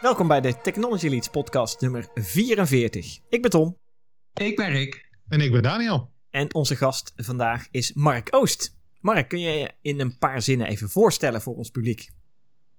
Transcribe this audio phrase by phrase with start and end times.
[0.00, 3.18] Welkom bij de Technology Leads podcast nummer 44.
[3.28, 3.76] Ik ben Tom.
[4.34, 5.08] Ik ben Rick.
[5.28, 6.10] En ik ben Daniel.
[6.30, 8.78] En onze gast vandaag is Mark Oost.
[9.00, 12.10] Mark, kun je je in een paar zinnen even voorstellen voor ons publiek?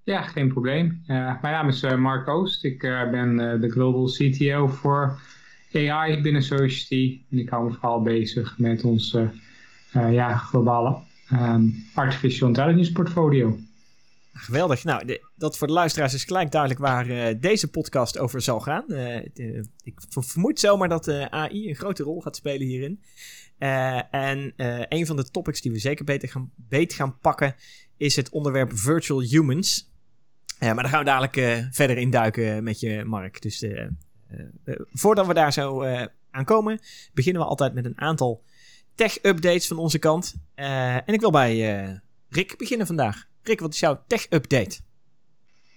[0.03, 0.85] Ja, geen probleem.
[0.85, 1.07] Uh,
[1.41, 2.63] mijn naam is uh, Mark Oost.
[2.63, 5.19] Ik uh, ben de Global CTO voor
[5.73, 7.21] AI binnen Society.
[7.31, 9.17] En ik hou me vooral bezig met ons
[9.91, 10.97] ja, globale
[11.31, 13.57] um, artificial intelligence portfolio.
[14.33, 14.83] Geweldig.
[14.83, 18.83] Nou, dat voor de luisteraars is gelijk duidelijk waar uh, deze podcast over zal gaan.
[18.87, 18.97] Uh,
[19.33, 23.01] de, ik vermoed zomaar dat AI een grote rol gaat spelen hierin.
[24.11, 24.53] en
[24.89, 27.55] een van de topics die we zeker beter gaan, beet gaan pakken
[27.97, 29.91] is het onderwerp virtual humans.
[30.59, 33.41] maar daar gaan we dadelijk verder in duiken met je, Mark.
[33.41, 33.65] Dus
[34.91, 35.83] voordat we daar zo
[36.31, 36.79] aan komen,
[37.13, 38.43] beginnen we altijd met een aantal
[38.95, 40.35] tech-updates van onze kant.
[40.55, 43.29] en ik wil bij Rick beginnen vandaag.
[43.43, 44.79] Rick, wat is jouw tech-update?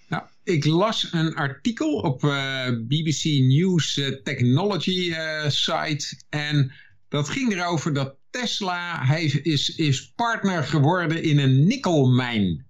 [0.08, 6.22] Nou, ik las een artikel op eh, BBC News uh, Technology uh, site.
[6.28, 6.72] En
[7.08, 12.66] dat ging erover dat Tesla hij is, is partner geworden in een nikkelmijn.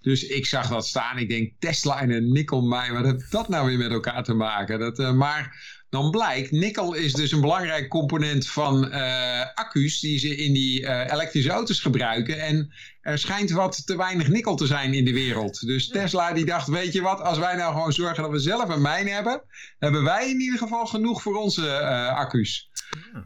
[0.00, 1.18] Dus ik zag dat staan.
[1.18, 2.92] Ik denk Tesla en een nikkelmijn.
[2.92, 4.78] Wat heeft dat nou weer met elkaar te maken?
[4.78, 5.56] Dat, maar
[5.90, 10.80] dan blijkt, nikkel is dus een belangrijk component van uh, accu's die ze in die
[10.80, 12.40] uh, elektrische auto's gebruiken.
[12.40, 15.66] En er schijnt wat te weinig nikkel te zijn in de wereld.
[15.66, 18.68] Dus Tesla die dacht, weet je wat, als wij nou gewoon zorgen dat we zelf
[18.68, 19.42] een mijn hebben,
[19.78, 22.70] hebben wij in ieder geval genoeg voor onze uh, accu's.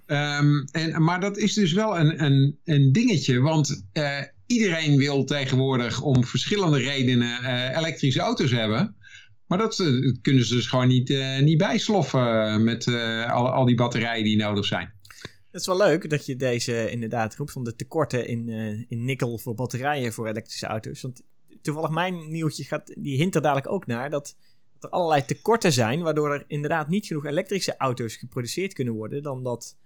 [0.07, 3.85] Um, en, maar dat is dus wel een, een, een dingetje, want
[4.47, 7.45] iedereen wil tegenwoordig om verschillende redenen
[7.77, 8.97] elektrische auto's hebben.
[9.53, 12.86] Maar dat uh, kunnen ze dus gewoon niet, uh, niet bijsloffen eh, met
[13.28, 14.92] al, al die batterijen die nodig zijn.
[15.50, 18.48] Het is wel leuk dat je deze inderdaad roept van de tekorten in,
[18.89, 21.00] in nikkel voor batterijen voor elektrische auto's.
[21.00, 21.23] Want
[21.62, 24.36] toevallig mijn nieuwtje gaat, die hint er dadelijk ook naar dat,
[24.73, 29.23] dat er allerlei tekorten zijn, waardoor er inderdaad niet genoeg elektrische auto's geproduceerd kunnen worden
[29.23, 29.77] dan dat,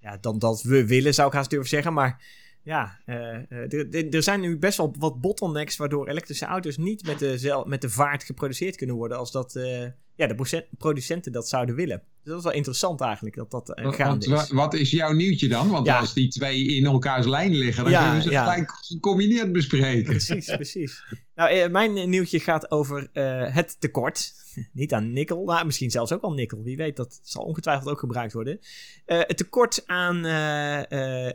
[0.00, 1.92] ja, dan dat we willen, zou ik haast durven zeggen.
[1.92, 2.24] Maar
[2.66, 7.62] ja, uh, er zijn nu best wel wat bottlenecks waardoor elektrische auto's niet met de,
[7.66, 12.02] met de vaart geproduceerd kunnen worden als dat uh, ja, de producenten dat zouden willen.
[12.22, 14.50] Dus dat is wel interessant eigenlijk dat dat uh, gaande is.
[14.50, 15.68] Wat is jouw nieuwtje dan?
[15.68, 20.04] Want als die twee in elkaars lijn liggen, dan kunnen ze het gelijk gecombineerd bespreken.
[20.04, 21.02] Precies, precies.
[21.34, 23.08] Nou, mijn nieuwtje gaat over
[23.52, 24.32] het tekort
[24.72, 26.62] niet aan nikkel, maar misschien zelfs ook al nikkel.
[26.62, 28.60] Wie weet, dat zal ongetwijfeld ook gebruikt worden.
[29.04, 30.24] Het tekort aan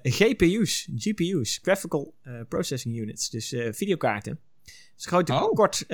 [0.04, 2.14] GPU's, GPU's, Graphical
[2.48, 4.40] Processing Units, dus videokaarten.
[5.02, 5.48] Dus groot oh.
[5.48, 5.86] tekort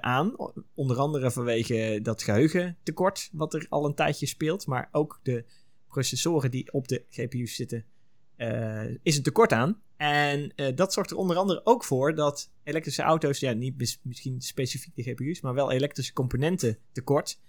[0.00, 0.36] aan,
[0.74, 5.44] onder andere vanwege dat geheugentekort, wat er al een tijdje speelt, maar ook de
[5.88, 7.84] processoren die op de GPU's zitten,
[9.02, 9.80] is een tekort aan.
[9.96, 14.40] En uh, dat zorgt er onder andere ook voor dat elektrische auto's, ja, niet misschien
[14.40, 17.40] specifiek de GPU's, maar wel elektrische componenten tekort.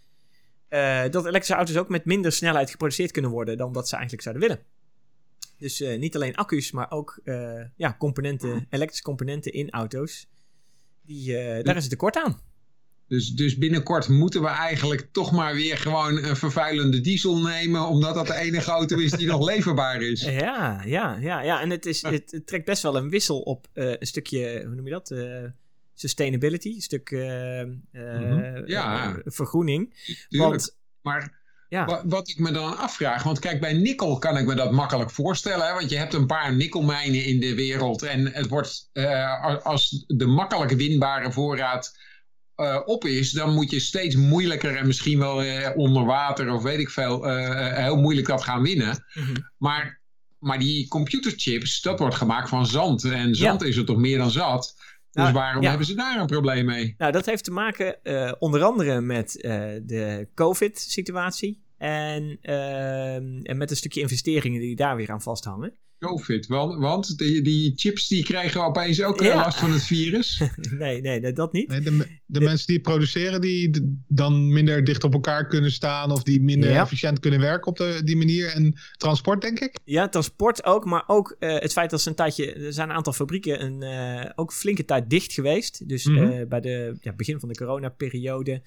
[0.70, 4.24] Uh, dat elektrische auto's ook met minder snelheid geproduceerd kunnen worden dan dat ze eigenlijk
[4.24, 4.64] zouden willen.
[5.58, 7.22] Dus niet alleen accu's, maar ook
[7.76, 10.28] ja, componenten, elektrische componenten in auto's.
[11.08, 12.42] Die, daar is het tekort aan.
[13.08, 18.16] Dus, dus binnenkort moeten we eigenlijk toch maar weer gewoon een vervuilende diesel nemen, omdat
[18.16, 20.22] dat de enige auto is die nog leverbaar is.
[20.22, 21.62] Ja, ja, ja, ja.
[21.62, 24.86] En het, is, het, trekt best wel een wissel op uh, een stukje, hoe noem
[24.86, 25.12] je dat?
[25.12, 25.44] Uh,
[25.94, 27.62] sustainability, een stuk uh,
[28.66, 29.22] ja.
[29.26, 29.94] vergroening.
[30.30, 30.50] Tuurlijk.
[30.50, 31.37] Want, maar
[31.70, 32.02] ja.
[32.06, 35.68] Wat ik me dan afvraag, want kijk, bij nikkel kan ik me dat makkelijk voorstellen.
[35.68, 35.74] Hè?
[35.74, 38.04] Want je hebt een paar nikkelmijnen in de wereld.
[38.04, 38.90] En het wordt
[39.64, 41.98] als de makkelijk winbare voorraad
[42.58, 46.64] uh, op is, dan moet je steeds moeilijker en misschien wel uh, onder water of
[46.64, 47.24] weet ik veel,
[47.74, 49.06] heel moeilijk dat gaan winnen.
[49.14, 49.36] Mhm.
[49.58, 50.02] Maar,
[50.40, 53.04] maar die computerchips, dat wordt gemaakt van zand.
[53.04, 54.76] En zand is er toch meer dan zat.
[55.18, 56.96] Dus nou, waarom hebben ze daar een probleem mee?
[56.98, 58.00] Nou, dat heeft te maken
[58.40, 59.32] onder andere met
[59.86, 61.62] de COVID-situatie.
[61.78, 62.38] En,
[63.44, 65.74] en met een stukje investeringen die daar weer aan vasthangen.
[66.00, 66.48] COVID.
[66.48, 69.36] Want, want die, die, chips die krijgen opeens ook ja.
[69.36, 70.42] last van het virus.
[70.80, 71.68] nee, nee, dat niet.
[71.68, 73.70] Nee, de, de mensen die het produceren, die
[74.08, 78.02] dan minder dicht op elkaar kunnen staan of die minder efficiënt kunnen werken op de,
[78.04, 78.48] die manier.
[78.48, 79.80] En transport, denk ik?
[79.84, 80.86] Ja, transport ook.
[80.86, 83.82] Maar ook uh, het feit dat ze een tijdje, er zijn een aantal fabrieken een,
[83.82, 85.90] uh, ook flinke tijd dicht geweest.
[85.90, 86.32] Dus mm -hmm.
[86.32, 88.62] uh, bij de ja, begin van de coronaperiode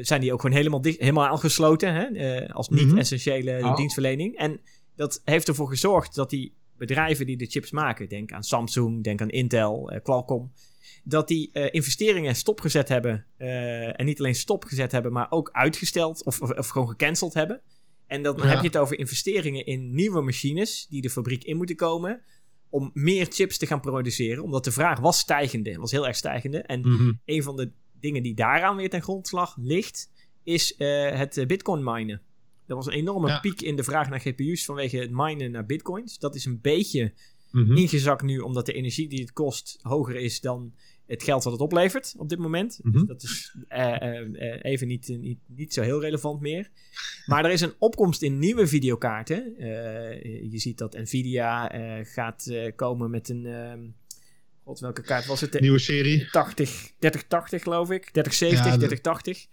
[0.00, 2.48] zijn die ook gewoon helemaal, dicht, helemaal gesloten hè?
[2.52, 3.74] als niet-essentiële mm -hmm.
[3.74, 4.36] dienstverlening.
[4.36, 4.60] En
[5.02, 9.20] dat heeft ervoor gezorgd dat die bedrijven die de chips maken, denk aan Samsung, denk
[9.20, 10.52] aan Intel, uh, Qualcomm,
[11.04, 13.26] dat die uh, investeringen stopgezet hebben.
[13.38, 17.60] Uh, en niet alleen stopgezet hebben, maar ook uitgesteld of, of, of gewoon gecanceld hebben.
[18.06, 21.76] En dan heb je het over investeringen in nieuwe machines die de fabriek in moeten
[21.76, 22.22] komen.
[22.70, 24.42] Om meer chips te gaan produceren.
[24.42, 26.58] Omdat de vraag was stijgende, was heel erg stijgende.
[26.62, 27.20] En mm -hmm.
[27.24, 27.70] een van de
[28.00, 30.10] dingen die daaraan weer ten grondslag ligt,
[30.42, 32.20] is het bitcoin minen.
[32.72, 36.18] Er was een enorme piek in de vraag naar GPU's vanwege het minen naar bitcoins.
[36.18, 37.12] Dat is een beetje
[37.50, 37.76] mhm.
[37.76, 40.74] ingezakt nu, omdat de energie die het kost hoger is dan
[41.06, 42.80] het geld wat het oplevert op dit moment.
[42.82, 43.06] Dus mhm.
[43.06, 43.56] dat is
[44.62, 46.70] even niet, niet, niet zo heel relevant meer.
[47.26, 49.54] Maar er is een opkomst in nieuwe videokaarten.
[50.50, 51.70] je ziet dat Nvidia
[52.04, 53.80] gaat komen met een ehm,
[54.64, 55.60] God, welke kaart was het?
[55.60, 56.30] Nieuwe serie.
[56.30, 58.10] 80, 3080 geloof ik.
[58.10, 59.46] 3070, ja, 3080.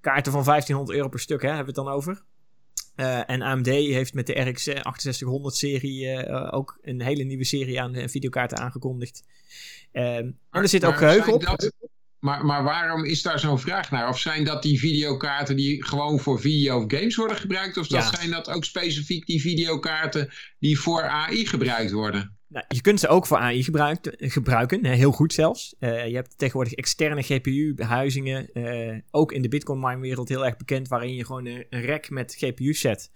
[0.00, 2.22] Kaarten van 1500 euro per stuk, hè, hebben we het dan over.
[2.96, 7.80] Uh, en AMD heeft met de RX 6800 serie uh, ook een hele nieuwe serie
[7.80, 9.22] aan videokaarten aangekondigd.
[9.92, 11.44] Ehm, en er zit ook geheugen op.
[11.44, 11.72] Dat,
[12.18, 14.08] maar, maar waarom is daar zo'n vraag naar?
[14.08, 17.76] Of zijn dat die videokaarten die gewoon voor video of games worden gebruikt?
[17.76, 22.36] Of dat zijn dat ook specifiek die videokaarten die voor AI gebruikt worden?
[22.52, 23.62] Nou, je kunt ze ook voor AI
[24.18, 25.74] gebruiken, heel goed zelfs.
[25.78, 31.14] Uh, je hebt tegenwoordig externe GPU-behuizingen, uh, ook in de Bitcoin-mine-wereld heel erg bekend, waarin
[31.14, 33.10] je gewoon een, een rack met GPU's zet.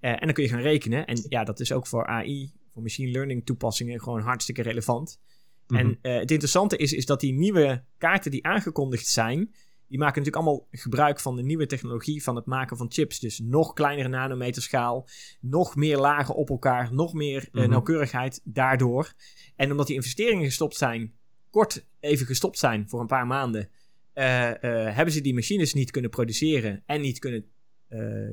[0.00, 1.06] Uh, en dan kun je gaan rekenen.
[1.06, 5.20] En ja, dat is ook voor AI, voor machine learning toepassingen, gewoon hartstikke relevant.
[5.66, 6.12] En mhm.
[6.18, 9.54] het interessante is, is dat die nieuwe kaarten die aangekondigd zijn,
[9.90, 13.18] die maken natuurlijk allemaal gebruik van de nieuwe technologie van het maken van chips.
[13.18, 15.08] Dus nog kleinere nanometerschaal,
[15.40, 19.12] nog meer lagen op elkaar, nog meer uh, nauwkeurigheid daardoor.
[19.56, 21.12] En omdat die investeringen gestopt zijn,
[21.50, 23.68] kort even gestopt zijn voor een paar maanden,
[24.14, 24.54] uh, uh,
[24.94, 27.44] hebben ze die machines niet kunnen produceren en niet kunnen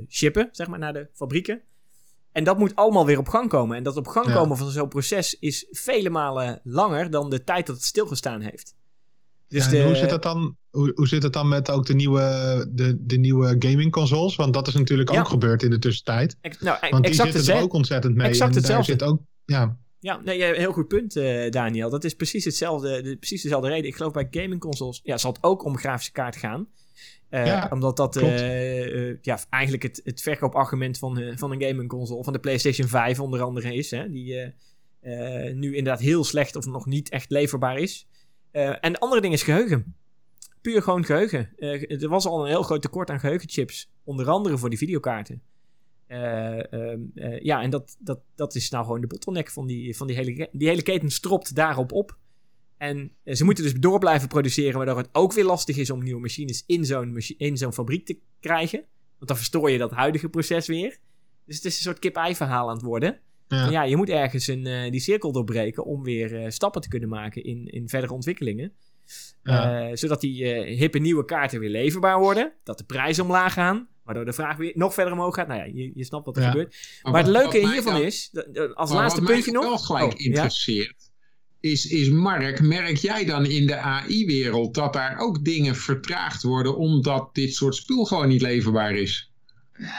[0.08, 1.62] shippen, zeg maar, naar de fabrieken.
[2.32, 3.78] En dat moet allemaal weer op gang komen.
[3.78, 7.66] En dat op gang komen van zo'n proces is vele malen langer dan de tijd
[7.68, 8.76] dat het stilgestaan heeft.
[9.48, 9.84] Dus de...
[9.84, 10.58] Hoe zit het dan?
[10.78, 12.22] Hoe, hoe zit het dan met ook de nieuwe,
[12.70, 14.36] de, de nieuwe gaming consoles?
[14.36, 16.38] Want dat is natuurlijk ook gebeurd in de tussentijd.
[16.42, 18.28] Ex nou, Want die zitten er ook ontzettend mee.
[18.28, 19.78] Exact en daar zit ook, ja.
[20.00, 21.90] Ja, nee, heel goed punt, uh, Daniel.
[21.90, 23.86] Dat is precies hetzelfde, de, precies dezelfde reden.
[23.86, 26.68] Ik geloof bij gaming consoles ja, zal het ook om grafische kaart gaan.
[27.30, 32.24] Uh, ja, omdat dat uh, ja, eigenlijk het, het verkoopargument van, van een gaming console,
[32.24, 33.92] van de PlayStation 5 onder andere is.
[33.92, 34.54] Hè, die
[35.54, 38.08] nu inderdaad heel slecht of nog niet echt leverbaar is.
[38.52, 39.96] En de andere ding is geheugen.
[40.62, 41.50] Puur gewoon geheugen.
[41.58, 43.92] Uh, er was al een heel groot tekort aan geheugenchips.
[44.04, 45.42] Onder andere voor die videokaarten.
[46.08, 46.60] Uh,
[47.42, 50.50] ja, en dat, dat, dat is nou gewoon de bottleneck van die, van die hele...
[50.52, 52.18] Die hele keten stropt daarop op.
[52.78, 54.78] En ze moeten dus door blijven produceren...
[54.78, 58.20] waardoor het ook weer lastig is om nieuwe machines in zo'n, in zo'n fabriek te
[58.40, 58.80] krijgen.
[59.18, 60.98] Want dan verstoor je dat huidige proces weer.
[61.46, 63.20] Dus het is een soort kip-ei verhaal aan het worden.
[63.48, 63.70] Ja.
[63.70, 67.10] ja, je moet ergens een, uh, die cirkel doorbreken om weer uh, stappen te kunnen
[67.10, 68.74] maken in, in verdere ontwikkelingen.
[69.44, 69.90] Ja.
[69.90, 72.54] Uh, zodat die hippe nieuwe kaarten weer leverbaar worden.
[72.64, 73.88] Dat de prijzen omlaag gaan.
[74.04, 75.48] Waardoor de vraag weer nog verder omhoog gaat.
[75.48, 76.76] Nou ja, je, je snapt wat er gebeurt.
[77.02, 78.32] Maar, maar het leuke hiervan is,
[78.74, 79.64] als laatste puntje nog.
[79.64, 81.12] Wat mij wel gelijk oh, interesseert,
[81.60, 86.78] is, is Mark, merk jij dan in de AI-wereld dat daar ook dingen vertraagd worden
[86.78, 89.27] omdat dit soort spul gewoon niet leverbaar is?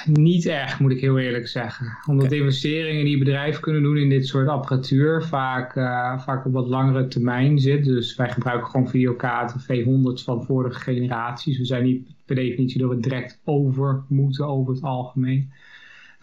[0.05, 1.99] Niet echt, moet ik heel eerlijk zeggen.
[2.07, 6.69] Omdat investeringen die bedrijven kunnen doen in dit soort apparatuur vaak, uh, vaak op wat
[6.69, 7.85] langere termijn zit.
[7.85, 11.59] Dus wij gebruiken gewoon videokaarten V100's van vorige generaties.
[11.59, 15.53] We zijn niet per definitie door het direct over moeten over het algemeen.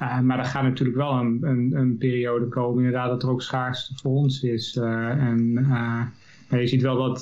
[0.01, 3.41] Uh, maar er gaat natuurlijk wel een, een, een, periode komen, inderdaad, dat er ook
[3.41, 4.75] schaarste voor ons is.
[4.75, 5.53] Uh, en,
[6.49, 7.21] maar je ziet wel dat,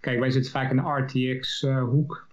[0.00, 2.26] kijk, wij zitten vaak in de RTX-hoek,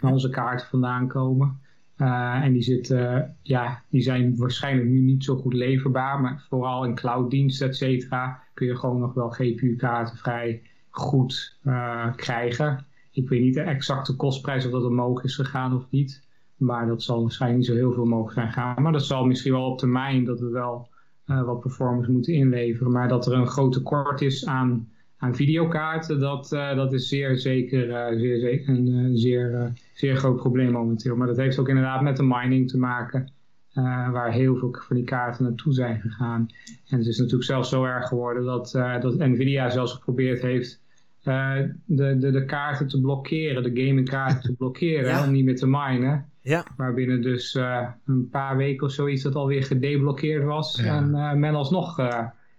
[0.00, 1.62] waar onze kaarten vandaan komen.
[2.04, 6.84] Uh, en die, zitten, ja, die zijn waarschijnlijk nu niet zo goed leverbaar, maar vooral
[6.84, 12.86] in clouddiensten, et cetera, kun je gewoon nog wel GPU-kaarten vrij goed uh, krijgen.
[13.10, 16.22] Ik weet niet de exacte kostprijs of dat omhoog is gegaan of niet,
[16.56, 18.82] maar dat zal waarschijnlijk niet zo heel veel omhoog zijn gaan.
[18.82, 20.88] Maar dat zal misschien wel op termijn dat we wel
[21.24, 26.52] wat performance moeten inleveren, maar dat er een groot tekort is aan aan videokaarten, dat,
[26.52, 31.16] uh, dat is zeer zeker, uh, zeer zeker een uh, zeer, zeer groot probleem momenteel.
[31.16, 33.32] Maar dat heeft ook inderdaad met de mining te maken,
[34.12, 36.48] waar heel veel van die kaarten naartoe zijn gegaan.
[36.88, 40.82] En het is natuurlijk zelfs zo erg geworden dat, dat Nvidia zelfs geprobeerd heeft
[41.22, 46.24] de, de, de kaarten te blokkeren, de gamingkaarten te blokkeren, om niet meer te minen.
[46.40, 46.64] Ja.
[46.76, 47.54] Maar binnen dus
[48.06, 51.96] een paar weken of zoiets dat alweer gedeblokkeerd was en men alsnog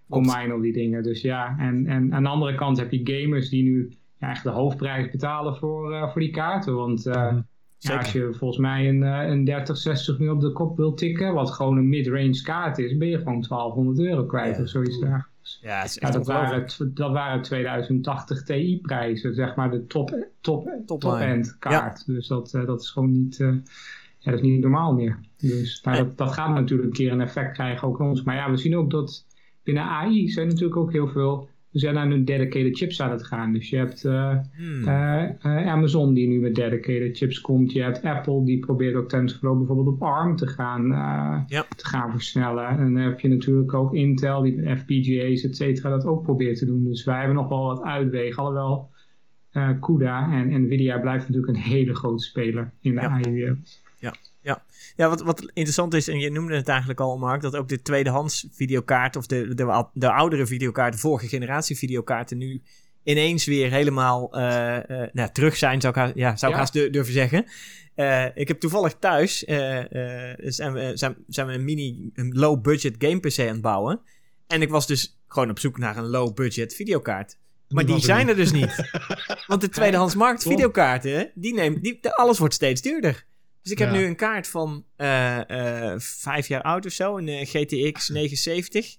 [0.09, 1.03] online op die dingen.
[1.03, 4.43] Dus ja, en, en aan de andere kant heb je gamers die nu ja, echt
[4.43, 6.75] de hoofdprijs betalen voor, uh, voor die kaarten.
[6.75, 7.38] Want uh,
[7.77, 11.33] ja, als je volgens mij een, uh, een 3060 nu op de kop wil tikken,
[11.33, 15.27] wat gewoon een mid-range kaart is, ben je gewoon 1200 euro kwijt of zoiets daar.
[15.62, 20.09] Ja, is dat, waren, dat waren 2080 Ti prijzen, zeg maar de top,
[20.41, 22.03] top, top, top end kaart.
[22.05, 22.13] Ja.
[22.13, 23.38] Dus dat, dat is gewoon niet,
[24.19, 25.19] dat is niet normaal meer.
[25.38, 28.24] Dus maar dat, dat gaat natuurlijk een keer een effect krijgen ook ons.
[28.24, 29.25] Maar ja, we zien ook dat
[29.65, 33.25] binnen AI zijn natuurlijk ook heel veel we zijn naar nu dedicated chips aan het
[33.25, 33.53] gaan.
[33.53, 34.01] Dus je hebt
[34.55, 34.88] Hmm.
[35.67, 37.72] Amazon die nu met dedicated chips komt.
[37.72, 40.89] Je hebt Apple die probeert ook TensorFlow bijvoorbeeld op ARM te gaan,
[41.75, 42.67] te gaan versnellen.
[42.67, 46.57] En dan heb je natuurlijk ook Intel die met FPGA's et cetera dat ook probeert
[46.57, 46.84] te doen.
[46.84, 48.43] Dus wij hebben nog wel wat uitwegen.
[48.43, 48.89] Alhoewel
[49.51, 53.00] eh CUDA en Nvidia blijft natuurlijk een hele grote speler in de.
[53.00, 53.81] AI-wereld.
[54.00, 54.13] Ja,
[54.95, 58.47] wat, wat interessant is, en je noemde het eigenlijk al, Mark, dat ook de tweedehands
[58.51, 62.61] videokaart of de, de, de oudere videokaarten, de vorige generatie videokaarten, nu
[63.03, 66.63] ineens weer helemaal eh, eh, nou, terug zijn, zou ik, haast- ja, zou ik Ja.
[66.63, 67.45] haast du- durven zeggen.
[67.95, 73.19] Eh, ik heb toevallig thuis, zijn, we, zijn, zijn we een mini, een low-budget game
[73.19, 73.99] PC aan het bouwen.
[74.47, 77.37] En ik was dus gewoon op zoek naar een low-budget videokaart.
[77.69, 78.29] Maar die er zijn niet.
[78.29, 78.89] er dus niet.
[79.47, 83.25] Want de tweedehands markt videokaarten, die neemt, die, alles wordt steeds duurder.
[83.65, 83.95] Dus ik heb Ja.
[83.98, 85.50] nu een kaart van eh,
[85.91, 88.95] eh, vijf jaar oud of zo, een eh, GTX 970.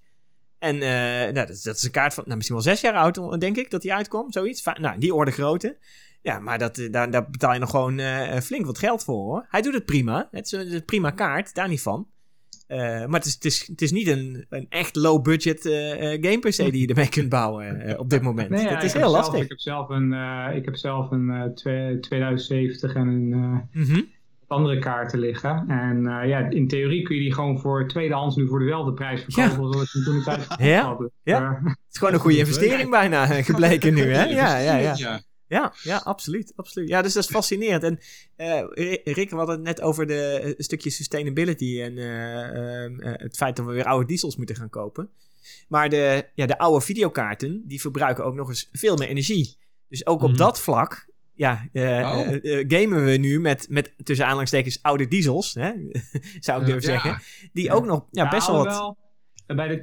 [0.59, 3.41] En nou, dat, is- dat is een kaart van nou, misschien wel zes jaar oud,
[3.41, 4.63] denk ik, dat die uitkwam, zoiets.
[4.63, 5.77] Va- nou, die orde grootte.
[6.23, 8.01] Ja, maar dat, daar, daar betaal je nog gewoon
[8.43, 9.47] flink wat geld voor, hoor.
[9.49, 10.29] Hij doet het prima.
[10.31, 12.07] Het is een, een prima kaart, daar niet van.
[12.69, 15.61] Maar het is, het, is, het is niet een, een echt low-budget
[16.21, 18.49] game PC die je ermee kunt bouwen op dit moment.
[18.51, 19.43] Nee, ja, het is heel zelf- lastig.
[19.43, 20.13] ik heb zelf een,
[20.57, 24.01] ik heb zelf een eh, twee- 2070 en een Mhm.
[24.49, 25.65] Andere kaarten liggen.
[25.69, 29.25] En eh, ja, in theorie kun je die gewoon voor tweedehands nu voor dezelfde prijs
[29.29, 31.61] verkopen als dat je toen de tijd Ja, ja.
[31.63, 34.25] Het is gewoon een goede investering bijna gebleken nu, hè?
[34.25, 34.95] Ja, ja, ja.
[34.97, 35.21] ja.
[35.49, 36.89] Ja, ja, absoluut, absoluut.
[36.89, 37.83] Ja, dus dat is fascinerend.
[37.83, 37.99] En
[38.37, 43.01] eh, Ri- Rick, we hadden het net over de eh, stukje sustainability en eh, ehm,
[43.01, 45.09] eh, het feit dat we weer oude diesels moeten gaan kopen.
[45.69, 49.57] Maar de, ja, de oude videokaarten, die verbruiken ook nog eens veel meer energie.
[49.89, 50.39] Dus ook op Mhm.
[50.39, 52.21] dat vlak, ja, eh, Oh.
[52.21, 55.71] eh, eh, gamen we nu met, met tussen aanhalingstekens oude diesels, hè?
[56.41, 57.01] zou ik durven Ja.
[57.01, 57.23] zeggen.
[57.53, 58.67] Die ook nog ja, best wel wat...
[58.67, 59.05] alhoewel
[59.47, 59.79] bij de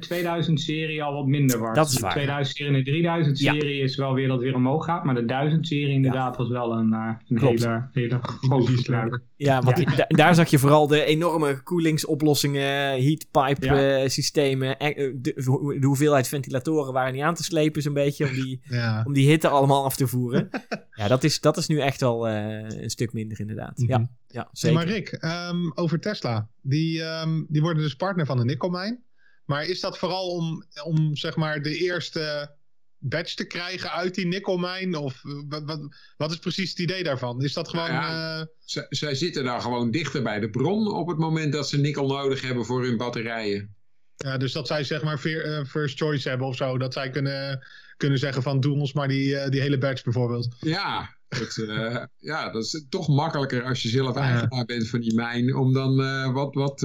[0.48, 1.76] 2000-serie al wat minder was.
[1.76, 2.42] Dat is de waar.
[2.44, 5.04] 2000-serie en de 3000-serie is wel weer dat weer omhoog gaat.
[5.04, 9.20] Maar de 1000-serie inderdaad was wel een, eh, een hele, hele grote verbruik.
[9.36, 9.84] Ja, want Ja.
[9.84, 14.08] die- da- daar zag je vooral de enorme koelingsoplossingen, heatpipe Ja.
[14.08, 14.78] systemen.
[14.78, 15.32] en, de,
[15.80, 19.02] de hoeveelheid ventilatoren waren niet aan te slepen zo'n beetje om die, Ja.
[19.06, 20.48] om die hitte allemaal af te voeren.
[20.94, 23.78] ja, dat is, dat is nu echt wel eh, een stuk minder inderdaad.
[23.78, 23.90] Mhm.
[23.90, 24.76] Ja, ja Hey, zeker.
[24.76, 26.48] maar Rick, ehm, over Tesla.
[26.60, 29.02] Die, ehm, die worden dus partner van de nikkelmijn.
[29.44, 32.54] Maar is dat vooral om, om zeg maar de eerste
[32.98, 34.94] batch te krijgen uit die nikkelmijn?
[34.96, 35.80] Of eh, wat, wat,
[36.16, 37.42] wat is precies het idee daarvan?
[37.42, 37.90] Is dat gewoon...
[37.92, 38.40] Ja.
[38.40, 42.06] eh, zij zitten daar gewoon dichter bij de bron op het moment dat ze nikkel
[42.06, 43.74] nodig hebben voor hun batterijen.
[44.16, 46.78] ja, dus dat zij zeg maar veer- first choice hebben of zo.
[46.78, 50.56] Dat zij kunnen, kunnen zeggen van doe ons maar die, eh, die hele batch bijvoorbeeld.
[50.60, 54.20] Ja, dat, eh, ja, dat is toch makkelijker als je zelf Ja.
[54.20, 55.56] eigenaar bent van die mijn.
[55.56, 56.54] Om dan eh, wat...
[56.54, 56.80] wat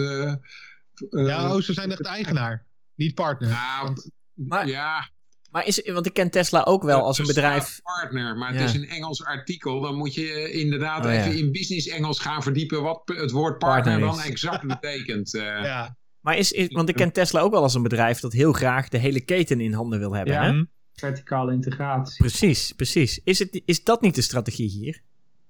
[1.09, 2.65] ja, oh, ze zijn echt eigenaar.
[2.95, 3.49] Niet partner.
[3.49, 5.09] ja, Want- Maar- ja,
[5.51, 7.79] Maar is, want ik ken Tesla ook wel als een bedrijf.
[7.83, 8.59] partner, maar Ja.
[8.59, 9.81] het is een Engels artikel.
[9.81, 11.17] Dan moet je inderdaad Oh, ja.
[11.25, 15.33] even in business Engels gaan verdiepen wat het woord partner, Partner dan exact betekent.
[15.35, 15.41] eh.
[15.43, 15.97] ja.
[16.19, 18.87] Maar is, is, want ik ken Tesla ook wel als een bedrijf dat heel graag
[18.89, 20.33] de hele keten in handen wil hebben.
[20.33, 20.43] Ja.
[20.53, 20.63] Hè?
[20.99, 22.17] Verticale integratie.
[22.17, 23.19] Precies, precies.
[23.23, 25.01] Is, het, is dat niet de strategie hier?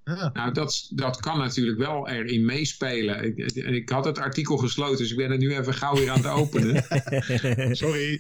[0.04, 0.30] Ja.
[0.34, 3.24] Nou, dat, dat kan natuurlijk wel erin meespelen.
[3.24, 6.18] Ik, ik had het artikel gesloten, dus ik ben het nu even gauw weer aan
[6.18, 6.84] het openen.
[7.76, 8.20] Sorry.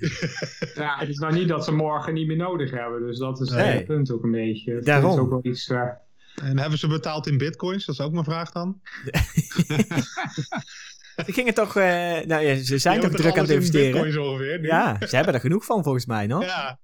[0.75, 3.01] Ja, Het is nou niet dat ze morgen niet meer nodig hebben.
[3.01, 3.65] Dus dat is Nee.
[3.65, 4.74] het punt ook een beetje.
[4.74, 5.12] Het Daarom.
[5.13, 5.67] is ook wel iets...
[5.69, 5.81] eh,
[6.43, 7.86] en hebben ze betaald in bitcoins?
[7.86, 8.79] Dat is ook mijn vraag dan.
[11.25, 11.83] Ze gingen toch, eh,
[12.25, 14.21] nou ja, ze zijn toch druk aan het in investeren.
[14.23, 14.65] ongeveer.
[14.65, 16.43] Ja, ze hebben er genoeg van volgens mij, nog.
[16.45, 16.79] Ja.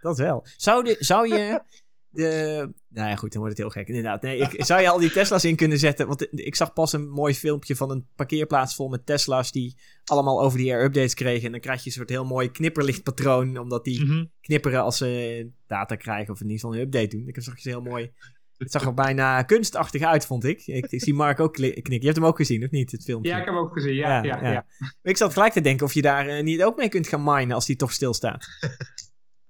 [0.00, 0.46] Dat wel.
[0.56, 1.62] Zou, de, zou je
[2.08, 2.72] de...
[2.88, 3.88] Nou ja, goed, dan wordt het heel gek.
[3.88, 4.22] Inderdaad.
[4.22, 6.06] Nee, ik, zou je al die Tesla's in kunnen zetten?
[6.06, 10.42] Want ik zag pas een mooi filmpje van een parkeerplaats vol met Tesla's die allemaal
[10.42, 11.44] over die air updates kregen.
[11.46, 14.24] En dan krijg je een soort heel mooi knipperlichtpatroon, omdat die Mhm.
[14.40, 17.28] knipperen als ze data krijgen of in ieder geval een update doen.
[17.28, 18.12] Ik zag je heel mooi.
[18.58, 20.66] Het zag er bijna kunstachtig uit, vond ik.
[20.66, 22.00] Ik, ik zie Mark ook knikken.
[22.00, 23.30] Je hebt hem ook gezien, of niet, het filmpje?
[23.30, 23.94] Ja, ik heb hem ook gezien.
[23.94, 24.66] Ja, Ja, ja.
[25.02, 27.54] Ik zat gelijk te denken of je daar eh, niet ook mee kunt gaan minen
[27.54, 28.46] als die toch stilstaat.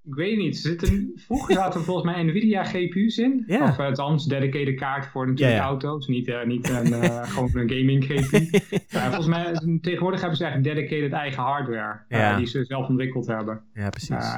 [0.07, 0.55] Ik weet niet.
[0.55, 3.45] Er zitten, vroeger zaten er volgens mij Nvidia GPU's in.
[3.47, 3.69] Ja.
[3.69, 6.07] Of uh, althans, dedicated kaart voor natuurlijk Ja, auto's.
[6.07, 8.59] Niet, eh, niet een, eh, gewoon een gaming GPU.
[8.89, 12.01] Volgens mij, tegenwoordig hebben ze eigenlijk dedicated eigen hardware.
[12.09, 13.63] eh, die ze zelf ontwikkeld hebben.
[13.75, 14.35] Ja, precies.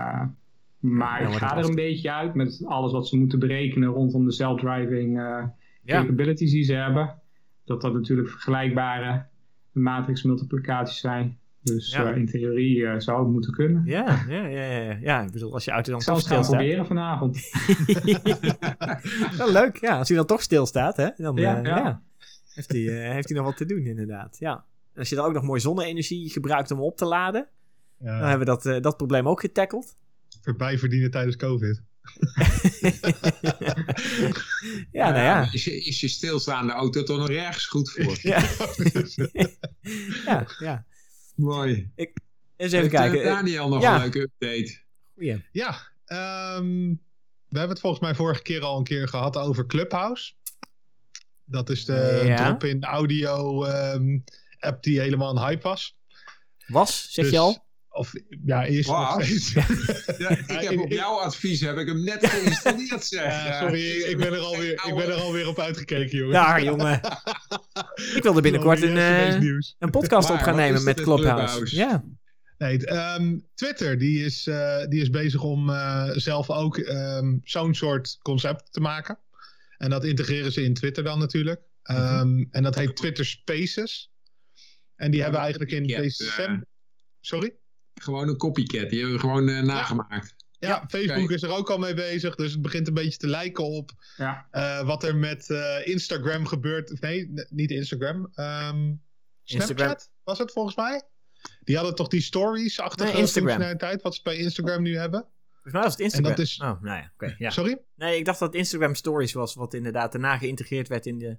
[0.88, 3.38] Maar Ja, ik wordt ga het er een beetje uit met alles wat ze moeten
[3.38, 5.44] berekenen rondom de self-driving uh,
[5.82, 6.00] Ja.
[6.00, 7.14] capabilities die ze hebben.
[7.64, 9.26] Dat dat natuurlijk vergelijkbare
[9.72, 11.38] matrix multiplicaties zijn.
[11.62, 12.10] Dus Ja.
[12.10, 13.82] uh, in theorie uh, zou het moeten kunnen.
[13.84, 15.22] Ja, ja, ja, ja, ja.
[15.22, 16.66] Ik bedoel, als je auto dan Ik zal toch het gaan stilstaat.
[16.66, 17.38] proberen vanavond.
[19.38, 19.98] Wel leuk, ja.
[19.98, 21.76] Als hij dan toch stilstaat, hè, dan Ja, eh, ja.
[21.76, 22.02] ja.
[22.54, 24.36] Heeft, hij, eh, heeft hij nog wat te doen, inderdaad.
[24.38, 24.52] Ja.
[24.92, 27.46] En als je dan ook nog mooi zonne-energie gebruikt om op te laden,
[27.98, 28.18] Ja.
[28.18, 29.96] dan hebben we dat, eh, dat probleem ook getackeld.
[30.46, 31.82] Voorbij verdienen tijdens COVID.
[34.92, 35.52] ja, nou ja.
[35.52, 38.18] Is je, is je stilstaande auto toch nog ergens goed voor?
[38.32, 38.44] Ja,
[40.26, 40.46] ja.
[40.58, 40.84] ja.
[41.34, 41.90] Mooi.
[41.94, 42.12] Ik,
[42.56, 43.24] eens even Heeft, eh, kijken.
[43.24, 43.94] Daniel nog ja.
[43.94, 44.78] een leuke update.
[45.14, 45.44] Goeie.
[45.52, 46.88] Ja, ehm,
[47.48, 50.32] we hebben het volgens mij vorige keer al een keer gehad over Clubhouse.
[51.44, 52.44] Dat is de Ja.
[52.44, 54.18] drop-in audio ehm,
[54.58, 55.96] app die helemaal een hype was.
[56.66, 57.65] Was, zeg Dus- je al?
[57.96, 58.12] Of
[58.44, 59.24] ja, eerst nog Was?
[59.26, 59.52] steeds.
[60.18, 63.22] Ja, ik heb op jouw advies heb ik hem net geïnstalleerd, zeg.
[63.24, 66.34] Ja, sorry, ik ben er alweer, ik ben er alweer op uitgekeken, jongen.
[66.34, 67.00] Ja, jongen.
[68.14, 69.34] Ik wilde binnenkort een, eh,
[69.78, 71.54] een podcast Maar op gaan nemen met Clubhouse.
[71.54, 71.76] Clubhouse?
[71.76, 72.04] Ja.
[72.58, 77.74] Nee, ehm, Twitter die is, eh, die is bezig om eh, zelf ook ehm, zo'n
[77.74, 79.18] soort concept te maken.
[79.78, 81.60] En dat integreren ze in Twitter dan natuurlijk.
[81.82, 84.10] Ehm, En dat heet Twitter Spaces.
[84.96, 86.66] En die hebben eigenlijk in december...
[87.20, 87.54] Sorry?
[88.00, 90.34] Gewoon een copycat, die hebben we gewoon eh, nagemaakt.
[90.58, 92.34] Ja, Facebook is er ook al mee bezig.
[92.34, 94.46] Dus het begint een beetje te lijken op Ja.
[94.50, 97.00] eh, wat er met eh, Instagram gebeurt.
[97.00, 98.28] Nee, niet Instagram.
[98.34, 98.92] ehm,
[99.42, 99.96] Snapchat Instagram.
[100.24, 101.02] was het volgens mij.
[101.64, 103.48] Die hadden toch die stories-achtige Nee, Instagram.
[103.50, 104.02] functionaliteit.
[104.02, 105.20] Wat ze bij Instagram nu hebben.
[105.52, 106.30] Volgens mij was het Instagram.
[106.30, 107.34] En dat is- Oh, nou ja, oké.
[107.38, 107.50] ja.
[107.50, 107.78] Sorry?
[107.94, 111.36] Nee, ik dacht dat het Instagram Stories was, wat inderdaad daarna geïntegreerd werd in de...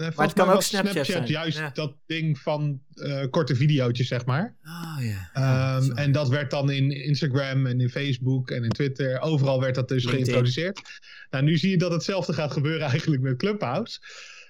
[0.00, 1.26] Eh, het volgens kan ook Snapchat zijn.
[1.26, 1.70] juist Ja.
[1.74, 4.56] dat ding van eh, korte video's, zeg maar.
[4.64, 5.30] Oh ja.
[5.32, 9.20] Ehm, en dat werd dan in Instagram en in Facebook en in Twitter.
[9.20, 10.24] Overal werd dat dus LinkedIn.
[10.24, 10.80] geïntroduceerd.
[11.30, 13.98] Nou, nu zie je dat hetzelfde gaat gebeuren eigenlijk met Clubhouse.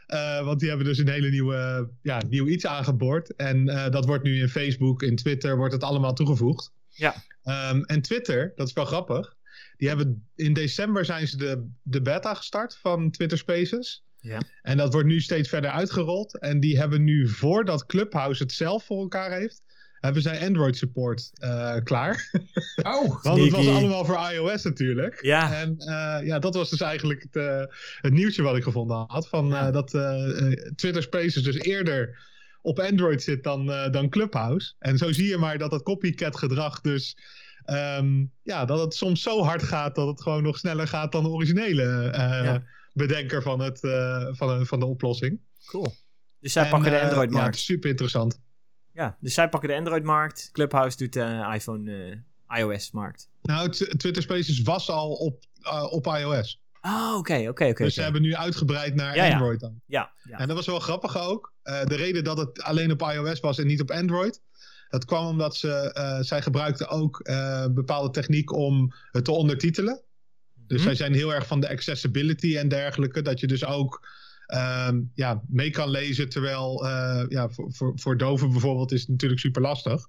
[0.06, 3.36] Eh, want die hebben dus een hele nieuwe, ja, nieuw iets aangeboord.
[3.36, 6.72] En dat wordt nu in Facebook, in Twitter, wordt het allemaal toegevoegd.
[6.88, 7.14] Ja.
[7.42, 9.36] Ehm, en Twitter, dat is wel grappig.
[9.76, 14.04] Die hebben in december zijn ze de, de beta gestart van Twitter Spaces.
[14.20, 14.40] Ja.
[14.62, 16.38] En dat wordt nu steeds verder uitgerold.
[16.38, 19.62] En die hebben nu, voordat Clubhouse het zelf voor elkaar heeft,
[20.00, 22.30] hebben zij Android support eh, klaar.
[22.82, 25.18] Oh, Want het was allemaal voor iOS natuurlijk.
[25.22, 25.54] Ja.
[25.54, 27.62] En eh, ja, dat was dus eigenlijk het, eh,
[28.00, 29.28] het nieuwtje wat ik gevonden had.
[29.28, 29.66] Van, Ja.
[29.66, 29.90] eh, dat
[30.76, 32.28] Twitter Spaces dus eerder
[32.62, 34.72] op Android zit dan, eh, dan Clubhouse.
[34.78, 37.16] En zo zie je maar dat dat copycat gedrag dus...
[37.64, 41.22] ehm, ja, dat het soms zo hard gaat dat het gewoon nog sneller gaat dan
[41.22, 42.62] de originele eh, Ja.
[42.92, 45.40] Bedenker van, het, eh, van, de- van de oplossing.
[45.66, 45.94] Cool.
[46.40, 47.54] Dus zij pakken de eh, Ja, Android-markt.
[47.56, 48.40] is super interessant.
[48.92, 50.48] Ja, dus zij pakken de Android-markt.
[50.52, 53.28] Clubhouse doet de iPhone, eh, iOS-markt.
[53.42, 56.60] Nou, T- Twitter Spaces was al op, eh, op iOS.
[56.82, 57.84] Oh, oké, oké, oké.
[57.84, 59.32] dus ze hebben nu uitgebreid naar Ja, ja.
[59.32, 59.80] Android dan.
[59.86, 60.38] Ja, ja.
[60.38, 61.52] En dat was wel grappig ook.
[61.62, 64.42] Eh, de reden dat het alleen op iOS was en niet op Android.
[64.88, 70.02] Dat kwam omdat ze, eh, zij gebruikten ook eh, bepaalde techniek om het te ondertitelen.
[70.70, 70.86] Dus Mhm.
[70.88, 73.22] zij zijn heel erg van de accessibility en dergelijke.
[73.22, 74.08] Dat je dus ook
[74.46, 76.28] ehm, ja, mee kan lezen.
[76.28, 80.06] Terwijl eh, ja, voor, voor, voor doven bijvoorbeeld is het natuurlijk super lastig.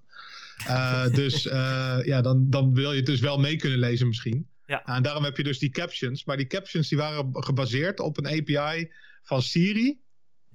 [0.67, 4.47] Eh, dus eh, ja, dan, dan wil je het dus wel mee kunnen lezen misschien.
[4.65, 4.85] Ja.
[4.85, 6.25] En daarom heb je dus die captions.
[6.25, 8.91] Maar die captions die waren gebaseerd op een API
[9.23, 9.99] van Siri.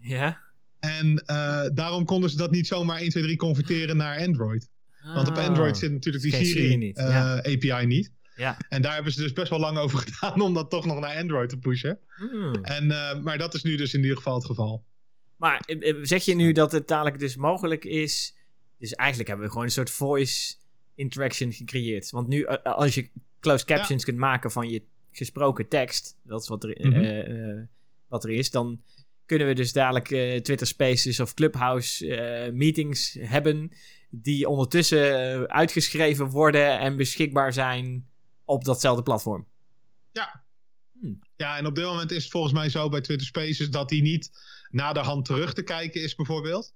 [0.00, 0.40] Ja.
[0.80, 1.22] En
[1.74, 4.68] daarom konden ze dat niet zomaar 1, 2, 3 converteren naar Android.
[5.14, 5.46] Want op Ah.
[5.46, 7.36] Android zit natuurlijk die Siri, Siri niet, ja.
[7.36, 8.12] API niet.
[8.36, 8.56] Ja.
[8.68, 11.16] En daar hebben ze dus best wel lang over gedaan om dat toch nog naar
[11.16, 11.98] Android te pushen.
[12.16, 12.54] Hmm.
[12.54, 14.84] En, eh, maar dat is nu dus in ieder geval het geval.
[15.36, 18.34] Maar eh, eh, zeg je nu dat het dadelijk dus mogelijk is...
[18.78, 20.54] Dus eigenlijk hebben we gewoon een soort voice
[20.94, 22.10] interaction gecreëerd.
[22.10, 26.16] Want nu, als je closed captions kunt maken van je gesproken tekst...
[26.22, 27.64] Dat is wat er, Mhm.
[28.08, 28.50] wat er is.
[28.50, 28.82] Dan
[29.26, 30.06] kunnen we dus dadelijk
[30.44, 33.72] Twitter Spaces of Clubhouse meetings hebben...
[34.10, 38.06] Die ondertussen uitgeschreven worden en beschikbaar zijn
[38.46, 39.46] op datzelfde platform.
[41.36, 44.02] Ja, en op dit moment is het volgens mij zo bij Twitter Spaces dat die
[44.02, 44.30] niet
[44.70, 46.72] naderhand terug te kijken is bijvoorbeeld.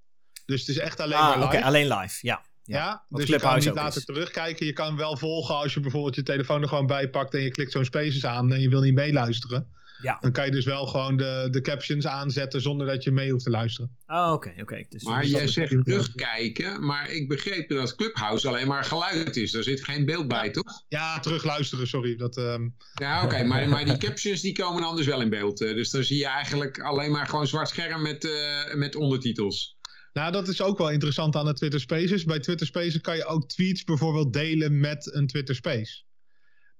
[0.46, 1.64] Dus het is echt alleen Ah, maar oké, live.
[1.66, 2.44] alleen live, ja.
[2.64, 4.04] Ja, dus je kan niet later is.
[4.04, 4.66] terugkijken.
[4.66, 7.50] Je kan wel volgen als je bijvoorbeeld je telefoon er gewoon bij pakt en je
[7.50, 9.72] klikt zo'n Spaces aan en je wil niet meeluisteren.
[10.02, 10.18] Ja.
[10.20, 13.44] Dan kan je dus wel gewoon de, de captions aanzetten zonder dat je mee hoeft
[13.44, 13.96] te luisteren.
[14.06, 14.84] Oh, oké, oké.
[14.88, 19.50] Dus maar jij zegt terugkijken, maar ik begreep dat Clubhouse alleen maar geluid is.
[19.50, 20.84] Daar zit geen beeld bij, toch?
[20.88, 22.16] Ja, terugluisteren, sorry.
[22.16, 25.60] Dat, ehm, Ja, oké, maar, maar die captions die komen dan dus wel in beeld.
[25.60, 29.78] eh, Dus dan zie je eigenlijk alleen maar gewoon zwart scherm met, eh, met ondertitels.
[30.12, 32.24] Nou, dat is ook wel interessant aan de Twitter Spaces.
[32.24, 36.02] Bij Twitter Spaces kan je ook tweets bijvoorbeeld delen met een Twitter Space.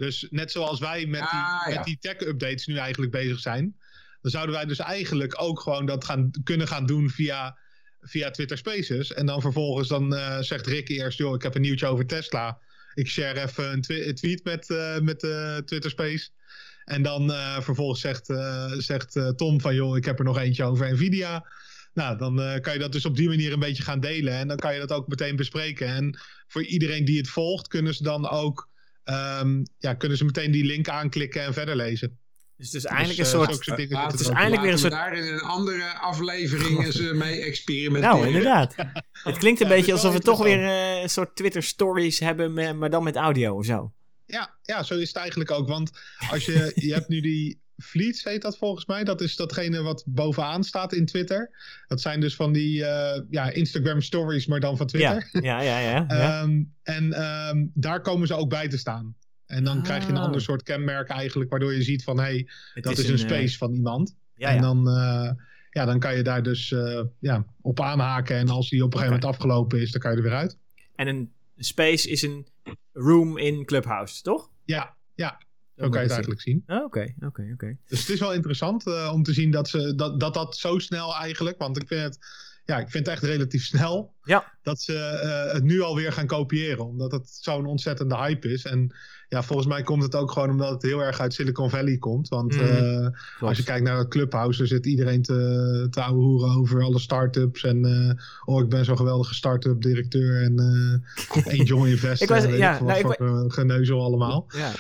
[0.01, 1.83] Dus net zoals wij met die, Ah, ja.
[1.83, 3.77] die tech-updates nu eigenlijk bezig zijn,
[4.23, 7.59] dan zouden wij dus eigenlijk ook gewoon dat gaan, kunnen gaan doen via,
[8.01, 9.13] via Twitter Spaces.
[9.13, 12.59] En dan vervolgens dan eh, zegt Rick eerst, joh, ik heb een nieuwtje over Tesla.
[12.95, 16.29] Ik share even een, twi- tweet met, eh met eh, Twitter Space.
[16.85, 17.31] En dan
[17.63, 18.27] vervolgens zegt,
[18.79, 21.47] zegt Tom van, joh, ik heb er nog eentje over Nvidia.
[21.95, 24.33] Nou, dan kan je dat dus op die manier een beetje gaan delen.
[24.35, 25.87] En dan kan je dat ook meteen bespreken.
[25.87, 28.70] En voor iedereen die het volgt, kunnen ze dan ook
[29.11, 32.19] ehm, ja, kunnen ze meteen die link aanklikken en verder lezen.
[32.57, 33.65] Dus het is eigenlijk Dus, een soort...
[33.65, 37.41] zitten het is eigenlijk weer een soort- daar in een andere aflevering eens eh, mee
[37.45, 38.17] experimenteren.
[38.17, 38.75] Nou, inderdaad.
[39.23, 42.53] Het klinkt een Ja, beetje alsof we toch weer eh, een soort Twitter stories hebben,
[42.53, 43.93] met- maar dan met audio of zo.
[44.27, 45.69] Ja, ja, zo is het eigenlijk ook.
[45.69, 45.91] Want
[46.31, 49.05] als je, je hebt nu die Fleets, heet dat volgens mij.
[49.05, 51.51] Dat is datgene wat bovenaan staat in Twitter.
[51.87, 55.29] Dat zijn dus van die eh, ja, Instagram stories, maar dan van Twitter.
[55.33, 55.79] Ja, ja, ja.
[55.79, 56.41] ja, ja.
[56.41, 59.15] Ehm, en ehm, daar komen ze ook bij te staan.
[59.47, 60.23] En dan krijg je een Ah.
[60.25, 63.21] ander soort kenmerk eigenlijk, waardoor je ziet van hé, hey, Het dat is, een eh,
[63.21, 64.17] space van iemand.
[64.37, 65.31] ja, En dan, eh,
[65.71, 66.75] ja, dan kan je daar dus
[67.19, 68.37] ja, op aanhaken.
[68.37, 70.59] En als die op een gegeven moment afgelopen is, dan kan je er weer uit.
[70.95, 72.47] En een space is een
[72.93, 74.51] room in Clubhouse, toch?
[74.65, 75.39] Ja, ja
[75.81, 76.65] Zo kan je het eigenlijk zien.
[76.67, 76.77] zien.
[76.79, 77.77] Oh, Oké, oké, oké.
[77.89, 80.79] Dus het is wel interessant eh, om te zien dat, ze, dat, dat dat zo
[80.79, 82.19] snel eigenlijk, want ik vind het,
[82.71, 84.53] ja, ik vind het echt relatief snel, Ja.
[84.63, 86.87] dat ze eh, het nu alweer gaan kopiëren.
[86.87, 88.65] Omdat het zo'n ontzettende hype is.
[88.65, 88.95] En
[89.29, 92.29] ja, volgens mij komt het ook gewoon omdat het heel erg uit Silicon Valley komt.
[92.29, 92.65] Want Mhm.
[92.65, 93.09] eh,
[93.41, 96.99] als je kijkt naar het Clubhouse, er zit iedereen te, te ouwe hoeren over alle
[96.99, 97.65] start-ups.
[97.65, 100.55] En eh, oh, ik ben zo'n geweldige start-up directeur en
[101.45, 102.37] angel investor.
[102.37, 104.47] Ik was- en ja, ik nou, wat ik geneuzel allemaal.
[104.57, 104.73] Ja.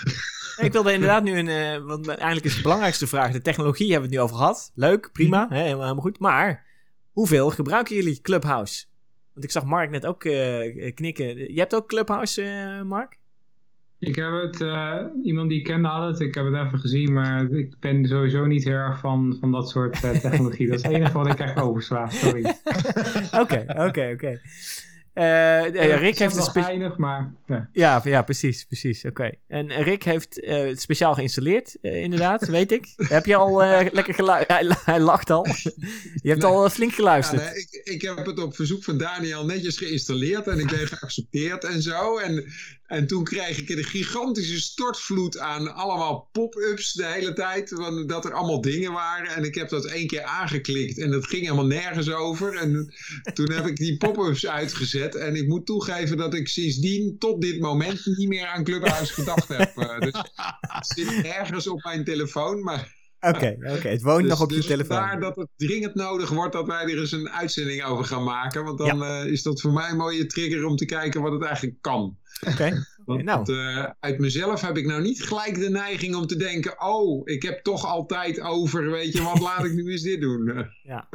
[0.56, 1.84] ik wilde inderdaad nu een.
[1.86, 4.70] want eigenlijk is de belangrijkste vraag: de technologie hebben we het nu over gehad.
[4.74, 6.18] Leuk, prima, hè, helemaal, helemaal goed.
[6.18, 6.68] Maar
[7.12, 8.84] hoeveel gebruiken jullie Clubhouse?
[9.32, 11.52] Want ik zag Mark net ook eh, knikken.
[11.52, 13.18] Je hebt ook Clubhouse, eh, Mark?
[14.00, 17.12] Ik heb het, eh, iemand die ik kende had het, ik heb het even gezien,
[17.12, 20.66] maar ik ben sowieso niet heel erg van, van dat soort eh, technologie.
[20.68, 22.44] dat is het enige wat ik echt oversla, sorry.
[23.42, 24.40] Oké, oké, oké.
[25.12, 27.68] Eh, eh, Rick Het is heeft een maar ja.
[27.72, 29.04] Ja, ja, precies, precies.
[29.04, 29.30] Oké.
[29.48, 32.86] En Rick heeft eh, het speciaal geïnstalleerd, eh, inderdaad, weet ik.
[32.96, 34.58] Heb je al eh, lekker geluisterd?
[34.60, 35.46] Hij, hij lacht al.
[36.22, 37.42] Je hebt al flink Ja, geluisterd.
[37.42, 41.64] nee, ik, ik heb het op verzoek van Daniel netjes geïnstalleerd en ik ben geaccepteerd
[41.64, 42.18] en zo.
[42.18, 42.44] En,
[42.90, 47.70] en toen kreeg ik een gigantische stortvloed aan allemaal pop-ups de hele tijd.
[47.70, 49.34] Want dat er allemaal dingen waren.
[49.34, 52.56] En ik heb dat één keer aangeklikt en dat ging helemaal nergens over.
[52.56, 52.94] En
[53.34, 55.14] toen heb ik die pop-ups uitgezet.
[55.14, 59.48] En ik moet toegeven dat ik sindsdien tot dit moment niet meer aan Clubhouse gedacht
[59.48, 59.76] heb.
[59.76, 60.22] Eh, Dus
[60.60, 62.98] het zit ergens op mijn telefoon, maar...
[63.20, 63.88] Oké, oké.
[63.88, 64.96] Het woont nog op je dus telefoon.
[64.96, 68.64] vandaar dat het dringend nodig wordt dat wij er eens een uitzending over gaan maken.
[68.64, 71.42] Want dan eh, is dat voor mij een mooie trigger om te kijken wat het
[71.42, 72.18] eigenlijk kan.
[72.48, 72.86] Oké.
[73.04, 73.52] Want nou.
[73.52, 76.82] eh, uit mezelf heb ik nou niet gelijk de neiging om te denken...
[76.82, 80.52] oh, ik heb toch altijd over, weet je, wat laat ik nu eens dit doen?
[80.82, 81.08] Ja.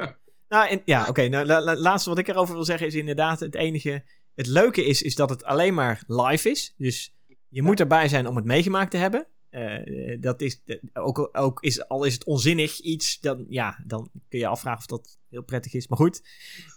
[0.48, 1.28] Nou, en, ja, oké.
[1.28, 4.04] nou, la- la- laatste wat ik erover wil zeggen is inderdaad het enige...
[4.36, 6.74] Het leuke is, is dat het alleen maar live is.
[6.78, 7.16] Dus
[7.50, 9.28] je moet erbij zijn om het meegemaakt te hebben.
[9.56, 14.10] Eh, dat is, eh, ook, ook is, al is het onzinnig iets, dan, ja, dan
[14.30, 15.88] kun je afvragen of dat heel prettig is.
[15.88, 16.22] Maar goed,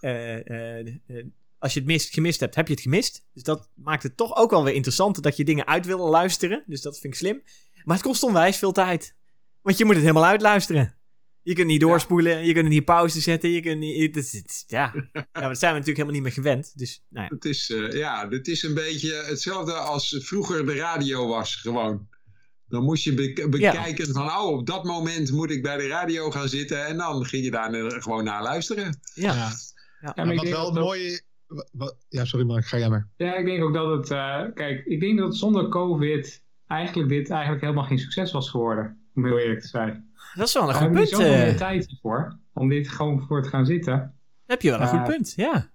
[0.00, 1.24] eh, eh, eh,
[1.58, 3.26] als je het mis, gemist hebt, heb je het gemist.
[3.34, 6.64] Dus dat maakt het toch ook wel weer interessanter dat je dingen uit wil luisteren.
[6.66, 7.42] Dus dat vind ik slim.
[7.84, 9.14] Maar het kost onwijs veel tijd.
[9.62, 10.94] Want je moet het helemaal uitluisteren.
[11.42, 14.14] Je kunt niet doorspoelen, je kunt niet pauze zetten, je kunt niet...
[14.14, 14.92] Het, het- ja.
[15.12, 16.78] ja, dat zijn we natuurlijk helemaal niet meer gewend.
[16.78, 17.34] Dus, nou ja.
[17.34, 22.08] Het is, eh, ja, het is een beetje hetzelfde als vroeger de radio was, gewoon.
[22.68, 26.30] Dan moest je be- bekijken van, oh, op dat moment moet ik bij de radio
[26.30, 26.86] gaan zitten.
[26.86, 28.98] En dan ging je daar eh, gewoon naar luisteren.
[29.14, 29.32] Ja.
[29.34, 29.50] Ja.
[30.00, 30.12] Ja.
[30.16, 30.84] Maar ik wat denk wel dat
[31.46, 33.08] wa- wa- Ja, sorry Mark, ga jij maar.
[33.16, 37.30] Ja, ik denk ook dat het, eh, kijk, ik denk dat zonder COVID eigenlijk dit
[37.30, 39.10] eigenlijk helemaal geen succes was geworden.
[39.14, 40.10] Om heel eerlijk te zijn.
[40.34, 41.16] Dat is wel een goed hebben er punt.
[41.20, 41.42] zoveel eh.
[41.42, 44.14] meer tijd voor om dit gewoon voor te gaan zitten.
[44.46, 45.70] heb je wel een goed punt, ja.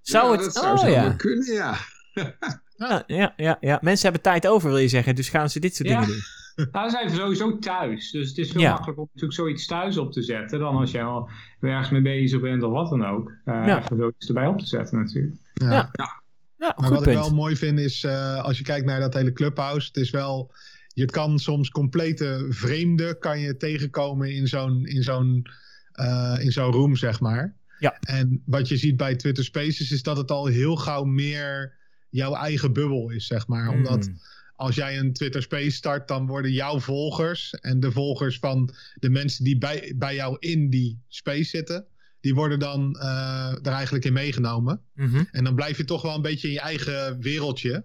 [0.00, 0.54] Zou Ja, het...
[0.54, 1.76] Dat zou oh, kunnen, ja.
[2.76, 3.78] Ja, ja, ja, ja.
[3.82, 5.14] Mensen hebben tijd over, wil je zeggen.
[5.14, 5.94] Dus gaan ze dit soort Ja.
[6.00, 6.22] dingen doen.
[6.72, 8.10] Nou, ze zijn sowieso thuis.
[8.10, 8.68] Dus het is veel Ja.
[8.70, 10.58] makkelijker om natuurlijk zoiets thuis op te zetten.
[10.58, 11.28] Dan als je al
[11.60, 13.28] ergens mee bezig bent of wat dan ook.
[13.44, 13.82] Uh, Ja.
[13.82, 15.36] Even zoiets erbij op te zetten natuurlijk.
[15.54, 15.70] Ja.
[15.70, 15.88] Ja.
[15.92, 16.22] Ja,
[16.58, 19.32] Maar goed wat ik wel mooi vind is, eh, als je kijkt naar dat hele
[19.32, 20.52] clubhouse, het is wel,
[20.88, 25.46] je kan soms complete vreemden kan je tegenkomen in zo'n in zo'n
[25.92, 27.54] eh, in zo'n room, zeg maar.
[27.78, 27.96] Ja.
[28.00, 31.72] En wat je ziet bij Twitter Spaces is dat het al heel gauw meer
[32.14, 33.68] jouw eigen bubbel is, zeg maar.
[33.68, 34.18] Omdat Hmm.
[34.56, 39.10] als jij een Twitter Space start, dan worden jouw volgers en de volgers van de
[39.10, 41.86] mensen die bij, bij jou in die space zitten,
[42.20, 44.80] die worden dan eh er eigenlijk in meegenomen.
[44.94, 45.24] Mhm.
[45.30, 47.84] En dan blijf je toch wel een beetje in je eigen wereldje.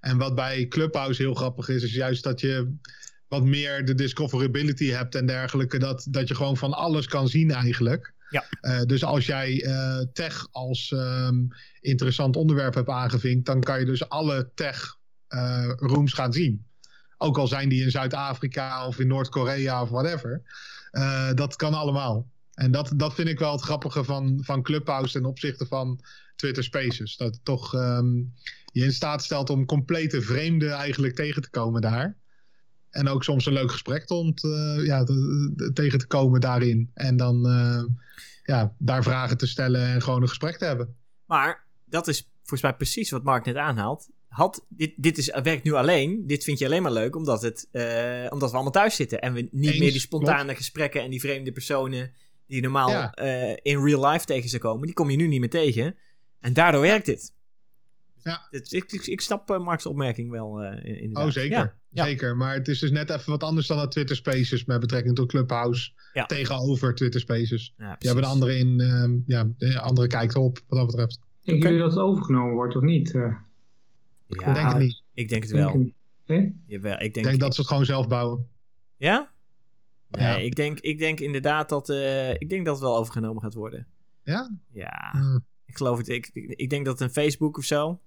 [0.00, 2.74] En wat bij Clubhouse heel grappig is, is juist dat je
[3.28, 5.78] wat meer de discoverability hebt en dergelijke.
[5.78, 8.12] Dat, dat je gewoon van alles kan zien eigenlijk.
[8.32, 8.44] Ja.
[8.60, 11.44] Eh, dus als jij eh, tech als ehm,
[11.80, 14.96] interessant onderwerp hebt aangevinkt, dan kan je dus alle tech
[15.28, 16.66] eh, rooms gaan zien.
[17.18, 20.42] Ook al zijn die in Zuid-Afrika of in Noord-Korea of whatever.
[21.34, 22.30] Dat kan allemaal.
[22.54, 26.00] En dat, dat vind ik wel het grappige van, van Clubhouse ten opzichte van
[26.36, 27.16] Twitter Spaces.
[27.16, 28.16] Dat toch ehm,
[28.72, 32.21] je in staat stelt om complete vreemden eigenlijk tegen te komen daar.
[32.92, 35.04] En ook soms een leuk gesprek ont, uh, ja,
[35.74, 36.90] tegen te komen daarin.
[36.94, 37.82] En dan uh,
[38.44, 40.96] ja, daar vragen te stellen en gewoon een gesprek te hebben.
[41.26, 44.08] Maar dat is volgens mij precies wat Mark net aanhaalt.
[44.28, 46.26] Had, dit, dit is, werkt nu alleen.
[46.26, 49.20] Dit vind je alleen maar leuk omdat, het, uh, omdat we allemaal thuis zitten.
[49.20, 50.56] En we niet Eens, meer die spontane klopt.
[50.56, 52.12] gesprekken en die vreemde personen
[52.46, 53.12] die normaal Ja.
[53.12, 55.96] eh, in real life tegen zou komen, die kom je nu niet meer tegen.
[56.40, 57.32] En daardoor werkt dit.
[58.22, 58.46] Ja.
[58.50, 61.26] Het- ik, ik, ik snap eh, Mark's opmerking wel eh, in- inderdaad.
[61.26, 61.58] Oh, zeker.
[61.58, 61.74] Ja.
[61.88, 62.04] Ja.
[62.04, 62.36] Zeker.
[62.36, 65.28] Maar het is dus net even wat anders dan dat Twitter Spaces met betrekking tot
[65.28, 65.90] Clubhouse.
[66.12, 66.26] Ja.
[66.26, 67.74] Tegenover Twitter Spaces.
[67.76, 71.18] Ja, Die hebben een andere, in, ehm, ja, de andere kijkt erop, wat dat betreft.
[71.42, 71.66] Denken Oké.
[71.74, 73.14] jullie dat het overgenomen wordt of niet?
[73.14, 73.20] Eh,
[74.26, 75.02] Ja, Ik denk het niet.
[75.14, 75.80] ik denk het denk wel.
[76.36, 76.52] ik?
[76.66, 78.46] Jawel, ik denk, denk dat ze het gewoon zelf bouwen.
[78.96, 79.30] Ja?
[80.08, 80.36] Nee, Ja.
[80.36, 83.86] ik, denk, ik denk inderdaad dat, eh, ik denk dat het wel overgenomen gaat worden.
[84.24, 84.50] Ja?
[84.72, 85.38] Ja, Hm.
[85.66, 86.08] ik geloof het.
[86.08, 88.00] Ik, ik denk dat een Facebook of zo.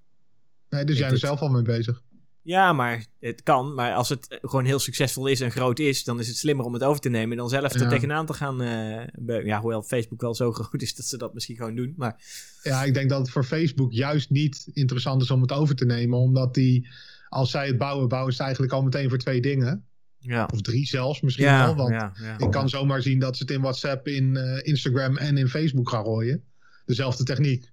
[0.69, 2.01] Nee, dus jij er het- zelf al mee bezig.
[2.41, 3.73] Ja, maar het kan.
[3.73, 6.73] Maar als het gewoon heel succesvol is en groot is, dan is het slimmer om
[6.73, 7.89] het over te nemen dan zelf er Ja.
[7.89, 8.61] tegenaan te gaan.
[8.61, 11.93] eh, ja, hoewel Facebook wel zo groot is dat ze dat misschien gewoon doen.
[11.97, 12.23] Maar
[12.63, 15.85] Ja, ik denk dat het voor Facebook juist niet interessant is om het over te
[15.85, 16.19] nemen.
[16.19, 16.87] Omdat die,
[17.29, 19.85] als zij het bouwen, bouwen ze eigenlijk al meteen voor twee dingen.
[20.19, 20.49] ja.
[20.53, 21.75] Of drie zelfs misschien Ja, wel.
[21.75, 25.37] Want ja, ik kan zomaar zien dat ze het in WhatsApp, in eh, Instagram en
[25.37, 26.43] in Facebook gaan gooien.
[26.85, 27.71] Dezelfde techniek.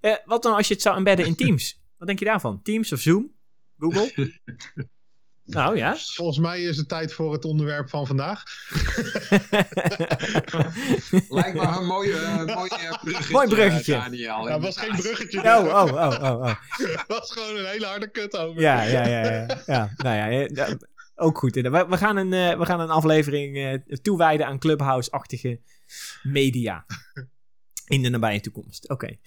[0.00, 1.77] Eh, wat dan als je het zou embedden in Teams?
[1.98, 2.62] Wat denk je daarvan?
[2.62, 3.30] Teams of Zoom?
[3.78, 4.12] Google?
[5.44, 5.96] nou ja.
[5.96, 8.42] Volgens mij is het tijd voor het onderwerp van vandaag.
[11.28, 12.68] Lijkt me een mooie, eh, mooie
[13.02, 13.94] bruggetje, Mooi bruggetje.
[13.94, 14.44] eh, Daniel.
[14.44, 15.38] Dat was geen bruggetje.
[15.40, 16.54] Oh, oh, oh, oh, oh.
[16.78, 18.60] Dat was gewoon een hele harde kut over.
[18.62, 19.22] Ja, ja, ja.
[19.30, 19.62] ja.
[19.66, 20.76] ja nou ja, eh, ja,
[21.14, 21.54] ook goed.
[21.54, 25.60] We, we, gaan een, eh, we gaan een aflevering eh, toewijden aan Clubhouse-achtige
[26.22, 26.86] media.
[27.86, 28.88] In de nabije toekomst.
[28.88, 29.18] Oké.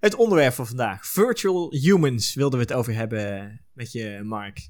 [0.00, 1.06] Het onderwerp van vandaag.
[1.06, 4.68] Virtual humans wilden we het over hebben met je, Mark.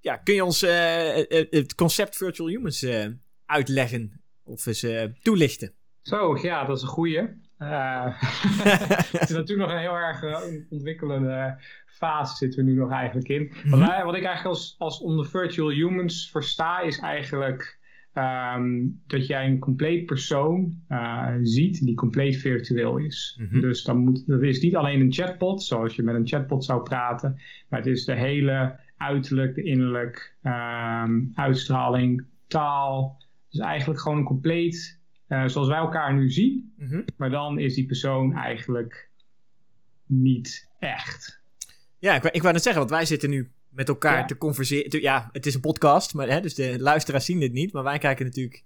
[0.00, 3.06] Ja, kun je ons eh, het concept virtual humans eh,
[3.46, 4.20] uitleggen?
[4.44, 5.72] Of eens eh, toelichten?
[6.02, 7.46] Zo, ja, dat is een goeie.
[7.58, 10.22] Het is natuurlijk nog een heel erg
[10.70, 11.56] ontwikkelende
[11.86, 13.52] fase zitten we nu nog eigenlijk in.
[13.64, 17.77] Wat, wij- wat ik eigenlijk als, als onder virtual humans versta is eigenlijk
[18.18, 23.40] ehm, dat jij een compleet persoon eh, ziet die compleet virtueel is.
[23.40, 23.60] Mhm.
[23.60, 26.82] Dus dan moet, dat is niet alleen een chatbot, zoals je met een chatbot zou
[26.82, 33.22] praten, maar het is de hele uiterlijk, de innerlijk, ehm, uitstraling, taal.
[33.50, 37.00] Dus eigenlijk gewoon een compleet, eh, zoals wij elkaar nu zien, Mhm.
[37.16, 39.10] maar dan is die persoon eigenlijk
[40.06, 41.42] niet echt.
[41.98, 44.24] Ja, ik, ik wou net zeggen, want wij zitten nu met elkaar Ja.
[44.24, 45.00] te converseren.
[45.00, 47.72] Ja, het is een podcast, maar, hè, dus de luisteraars zien dit niet.
[47.72, 48.62] Maar wij kijken natuurlijk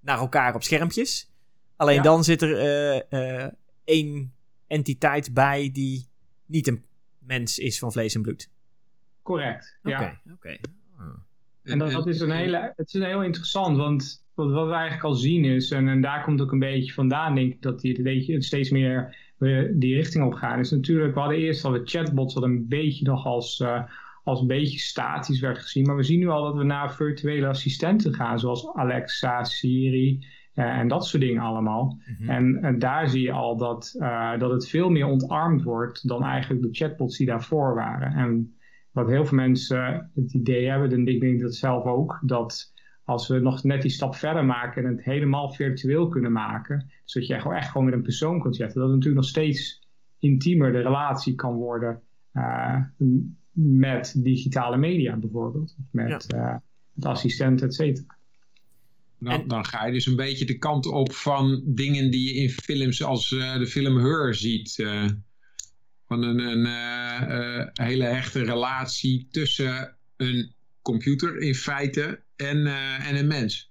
[0.00, 1.30] naar elkaar op schermpjes.
[1.76, 2.02] Alleen Ja.
[2.02, 3.52] dan zit er eh, eh,
[3.84, 4.32] één
[4.66, 6.06] entiteit bij die
[6.46, 6.84] niet een
[7.18, 8.50] mens is van vlees en bloed.
[9.22, 9.78] Correct.
[9.82, 10.20] Oké, Ja.
[10.32, 10.56] oké.
[10.98, 11.06] Ah.
[11.62, 15.04] En dat, dat is een hele, het is heel interessant, want wat, wat we eigenlijk
[15.04, 17.96] al zien is, en, en daar komt ook een beetje vandaan, denk ik, dat die,
[17.98, 20.58] een beetje steeds meer weer die richting op gaan.
[20.58, 23.82] Is natuurlijk, we hadden eerst al de chatbots, wat een beetje nog als, eh,
[24.26, 25.86] als een beetje statisch werd gezien.
[25.86, 30.78] Maar we zien nu al dat we naar virtuele assistenten gaan, zoals Alexa, Siri eh,
[30.78, 31.98] en dat soort dingen allemaal.
[32.18, 32.30] Mhm.
[32.30, 36.24] En, en daar zie je al dat, eh, dat het veel meer ontarmd wordt dan
[36.24, 38.12] eigenlijk de chatbots die daarvoor waren.
[38.12, 38.56] En
[38.90, 42.72] wat heel veel mensen het idee hebben, en ik denk dat zelf ook, dat
[43.04, 47.28] als we nog net die stap verder maken en het helemaal virtueel kunnen maken, zodat
[47.28, 50.72] je gewoon echt gewoon met een persoon kunt zetten, dat het natuurlijk nog steeds intiemer
[50.72, 52.00] de relatie kan worden
[52.32, 52.76] eh,
[53.58, 56.54] met digitale media bijvoorbeeld, of met, eh,
[56.92, 58.16] met assistenten, et cetera.
[59.18, 62.40] Dan, En- dan ga je dus een beetje de kant op van dingen die je
[62.42, 64.78] in films als eh, de film Her ziet.
[64.78, 65.04] eh.
[66.06, 73.26] van een, een hele hechte relatie tussen een computer in feite en, eh, en een
[73.26, 73.70] mens.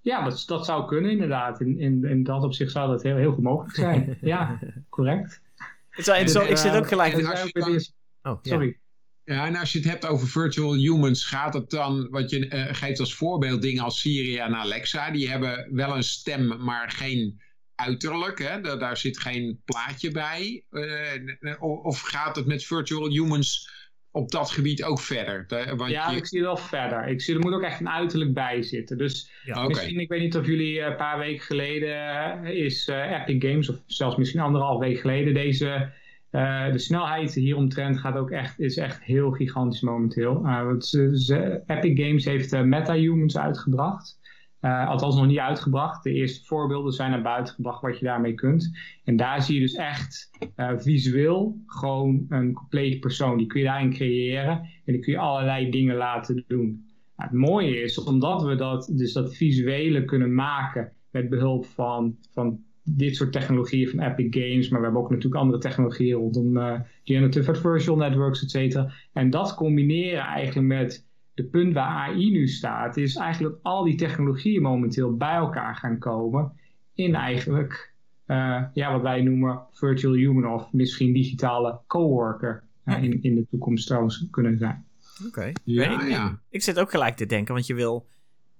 [0.00, 1.60] Ja, dat, dat zou kunnen inderdaad.
[1.60, 4.18] In, in, in dat opzicht zou dat heel, heel goed mogelijk zijn.
[4.20, 5.40] ja, correct.
[5.88, 7.12] Het is wel interessant, ik zit ook gelijk...
[7.12, 8.50] en als je dan- die- Oh, ja.
[8.52, 8.78] Sorry.
[9.26, 12.74] Ja, en als je het hebt over virtual humans, gaat het dan, wat je eh,
[12.74, 17.40] geeft als voorbeeld dingen als Siri en Alexa, die hebben wel een stem, maar geen
[17.74, 18.60] uiterlijk, hè?
[18.60, 20.64] Daar, daar zit geen plaatje bij.
[20.70, 23.70] Eh, of, of gaat het met virtual humans
[24.10, 25.46] op dat gebied ook verder?
[25.76, 27.08] Want Ja, je- ik zie er wel verder.
[27.08, 28.98] Ik zie er moet ook echt een uiterlijk bij zitten.
[28.98, 31.96] Dus Ja, misschien, ik weet niet of jullie eh, een paar weken geleden
[32.44, 35.92] eh, is eh, Epic Games, of zelfs misschien anderhalf week geleden, deze.
[36.36, 40.42] Eh, de snelheid hieromtrent gaat ook echt, is echt heel gigantisch momenteel.
[40.42, 44.18] Want ze- Epic Games heeft eh, MetaHumans uitgebracht.
[44.60, 46.02] Uh, althans nog niet uitgebracht.
[46.04, 48.78] De eerste voorbeelden zijn naar buiten gebracht wat je daarmee kunt.
[49.04, 53.38] En daar zie je dus echt uh, visueel gewoon een complete persoon.
[53.38, 54.50] Die kun je daarin creëren
[54.84, 56.86] en die kun je allerlei dingen laten doen.
[57.16, 62.58] Het mooie is, omdat we dat, dus dat visuele kunnen maken met behulp van, van
[62.88, 66.80] dit soort technologieën van Epic Games, maar we hebben ook natuurlijk andere technologieën rondom uh,
[67.04, 68.92] generative adversarial networks, et cetera.
[69.12, 73.84] En dat combineren eigenlijk met de punt waar AI nu staat, is eigenlijk dat al
[73.84, 76.52] die technologieën momenteel bij elkaar gaan komen
[76.94, 77.94] in eigenlijk
[78.26, 83.46] uh, ja, wat wij noemen virtual human of misschien digitale coworker uh, in, in de
[83.50, 84.84] toekomst trouwens kunnen zijn.
[85.26, 85.52] Oké.
[85.64, 86.38] Ja, ik, ja.
[86.50, 88.06] ik zit ook gelijk te denken, want je wil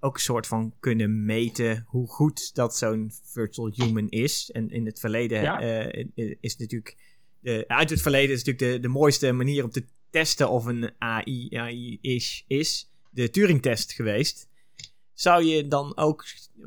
[0.00, 4.50] ook een soort van kunnen meten hoe goed dat zo'n virtual human is.
[4.52, 5.61] En in het verleden Ja.
[5.61, 6.96] eh, is natuurlijk.
[7.40, 10.90] De, uit het verleden is natuurlijk de, de mooiste manier om te testen of een
[10.98, 14.48] AI, AI is, is de Turing-test geweest.
[15.14, 16.24] Zou je dan ook.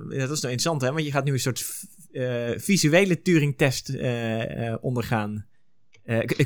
[0.10, 0.92] Dat is nou interessant, hè?
[0.92, 1.66] Want je gaat nu een soort
[2.12, 5.48] eh, visuele Turing-test eh, ondergaan.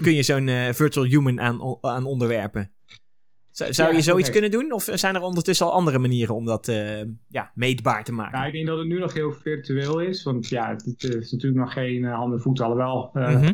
[0.01, 2.71] Kun je zo'n virtual human aan, aan onderwerpen?
[3.53, 4.71] Zou, zou Ja, je zoiets kunnen doen?
[4.71, 8.33] Of zijn er ondertussen al andere manieren om dat eh, ja, meetbaar te maken?
[8.33, 11.61] Nou, ik denk dat het nu nog heel virtueel is, want ja, het, is natuurlijk
[11.63, 13.51] nog geen uh, handen en voeten, alhoewel uh, Mhm.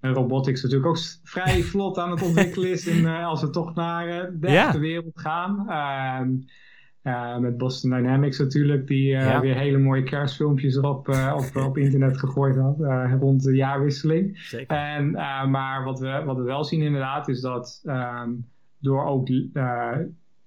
[0.00, 4.50] robotics natuurlijk ook vrij vlot aan het ontwikkelen is uh, als we toch naar de
[4.50, 4.64] Ja.
[4.66, 5.64] echte wereld gaan.
[5.68, 9.40] Ehm, met Boston Dynamics natuurlijk, die Ja.
[9.40, 12.76] weer hele mooie kerstfilmpjes erop op, op internet gegooid had
[13.20, 14.38] rond de jaarwisseling.
[14.38, 14.76] Zeker.
[14.76, 15.10] En,
[15.50, 18.48] maar wat we, wat we wel zien inderdaad is dat um,
[18.80, 19.96] door ook uh,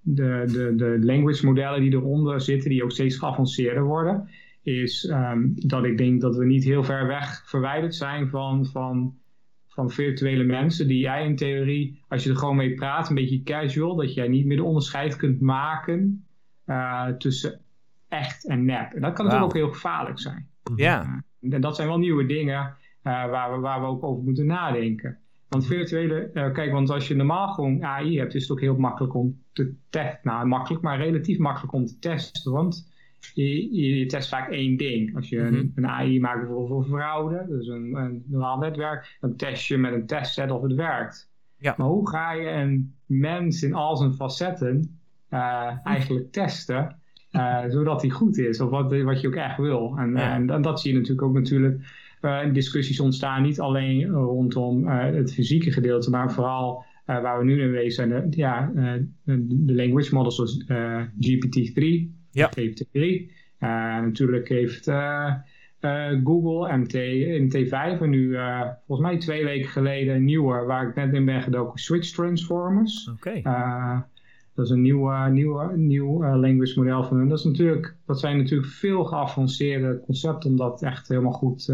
[0.00, 4.28] de, de, de language modellen die eronder zitten, die ook steeds geavanceerder worden,
[4.62, 9.18] is um, dat ik denk dat we niet heel ver weg verwijderd zijn van, van,
[9.66, 13.42] van virtuele mensen die jij in theorie, als je er gewoon mee praat, een beetje
[13.42, 16.26] casual, dat jij niet meer de onderscheid kunt maken
[16.66, 17.60] uh, tussen
[18.08, 18.92] echt en nep.
[18.92, 20.48] En dat kan natuurlijk ook heel gevaarlijk zijn.
[20.76, 24.46] Ja, En dat zijn wel nieuwe dingen uh, waar, we, waar we ook over moeten
[24.46, 25.18] nadenken.
[25.48, 28.76] Want virtuele, uh, kijk, want als je normaal gewoon AI hebt, is het ook heel
[28.76, 30.20] makkelijk om te testen.
[30.22, 32.52] Nou, makkelijk, maar relatief makkelijk om te testen.
[32.52, 32.92] Want
[33.34, 35.16] je, je, je test vaak één ding.
[35.16, 35.54] Als je Mhm.
[35.54, 39.76] een, een AI maakt bijvoorbeeld voor fraude, dus een, een neuraal netwerk, dan test je
[39.78, 41.30] met een testset of het werkt.
[41.56, 41.74] Ja.
[41.78, 44.98] Maar hoe ga je een mens in al zijn facetten
[45.30, 46.96] uh, eigenlijk testen,
[47.32, 49.94] uh, zodat hij goed is, of wat, wat je ook echt wil?
[49.98, 50.34] En, Ja.
[50.34, 51.80] en, en dat zie je natuurlijk ook natuurlijk
[52.52, 57.62] discussies ontstaan, niet alleen rondom uh, het fysieke gedeelte, maar vooral uh, waar we nu
[57.62, 58.72] in wezen zijn, de, ja,
[59.24, 61.82] de language models zoals uh, GPT-3,
[62.30, 62.50] Ja.
[62.58, 62.92] GPT-3.
[62.94, 63.30] Uh,
[64.00, 65.34] natuurlijk heeft uh,
[66.24, 66.94] Google MT,
[67.40, 68.36] MT5 en nu
[68.86, 73.10] volgens mij twee weken geleden een nieuwe, waar ik net in ben gedoken, Switch Transformers.
[73.10, 73.40] oké.
[73.44, 74.00] Uh,
[74.54, 77.28] dat is een nieuw, nieuw, nieuw language model van hun.
[77.28, 81.72] Dat, is natuurlijk, dat zijn natuurlijk veel geavanceerde concepten om dat echt helemaal goed,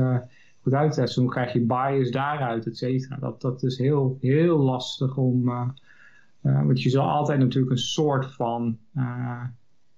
[0.63, 1.15] goed.
[1.15, 3.17] Hoe krijg je bias daaruit, et cetera.
[3.17, 5.49] Dat, dat is heel, heel lastig om...
[5.49, 9.43] Uh, want je zal altijd natuurlijk een soort van, uh,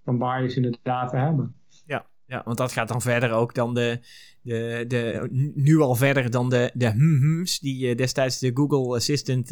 [0.04, 1.54] van bias in de data hebben.
[1.86, 3.98] Ja, ja, want dat gaat dan verder ook dan de,
[4.42, 9.48] de, de nu al verder dan de, de hm's die destijds de Google Assistant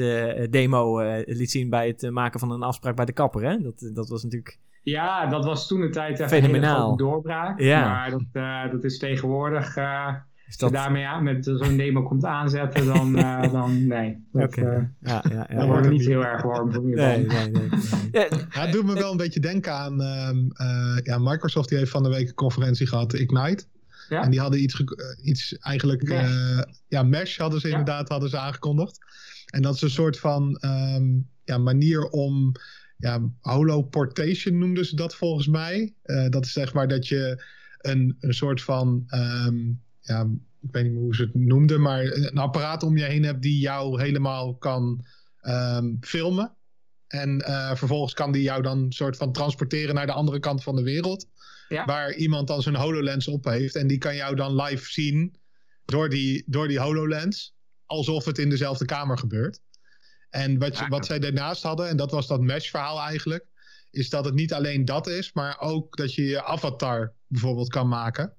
[0.50, 3.42] demo liet zien bij het maken van een afspraak bij de kapper.
[3.42, 3.62] Hè?
[3.62, 4.58] Dat, dat was natuurlijk.
[4.82, 6.90] Ja, dat was toen de tijd Fenomenaal.
[6.90, 7.60] een doorbraak.
[7.60, 7.88] Ja.
[7.88, 9.74] Maar dat, dat is tegenwoordig.
[10.50, 10.70] Is dat...
[10.70, 14.24] Als je daarmee aan, met zo'n demo komt aanzetten, dan, uh, dan nee.
[14.32, 14.76] Dat, okay.
[14.76, 15.56] uh, ja, ja, ja.
[15.56, 17.68] Dan wordt het niet heel erg warm voor nee, nee, nee,
[18.12, 18.28] nee.
[18.50, 20.00] ja, het doet me wel een beetje denken aan.
[20.00, 23.64] Uh, ja, Microsoft die heeft van de week een conferentie gehad, Ignite.
[24.08, 24.22] Ja?
[24.22, 24.84] En die hadden iets,
[25.22, 26.02] iets eigenlijk.
[26.02, 26.64] Mesh.
[26.88, 27.78] ja, Mesh hadden ze ja.
[27.78, 28.98] inderdaad hadden ze aangekondigd.
[29.46, 32.52] En dat is een soort van um, ja, manier om.
[32.96, 35.94] Ja, holoportation noemden ze dat volgens mij.
[36.04, 37.44] Uh, dat is zeg maar dat je
[37.78, 39.04] een, een soort van.
[39.46, 40.28] Um, ja,
[40.62, 43.42] ik weet niet meer hoe ze het noemden, maar een apparaat om je heen hebt
[43.42, 45.04] die jou helemaal kan
[45.42, 46.54] um, filmen.
[47.06, 50.76] En uh, vervolgens kan die jou dan soort van transporteren naar de andere kant van
[50.76, 51.26] de wereld.
[51.68, 51.84] Ja.
[51.84, 53.74] Waar iemand dan zijn HoloLens op heeft.
[53.74, 55.36] En die kan jou dan live zien
[55.84, 57.54] door die, door die HoloLens.
[57.86, 59.60] Alsof het in dezelfde kamer gebeurt.
[60.30, 63.46] En wat, je, wat zij daarnaast hadden, en dat was dat mesh-verhaal eigenlijk.
[63.90, 67.88] Is dat het niet alleen dat is, maar ook dat je je avatar bijvoorbeeld kan
[67.88, 68.34] maken.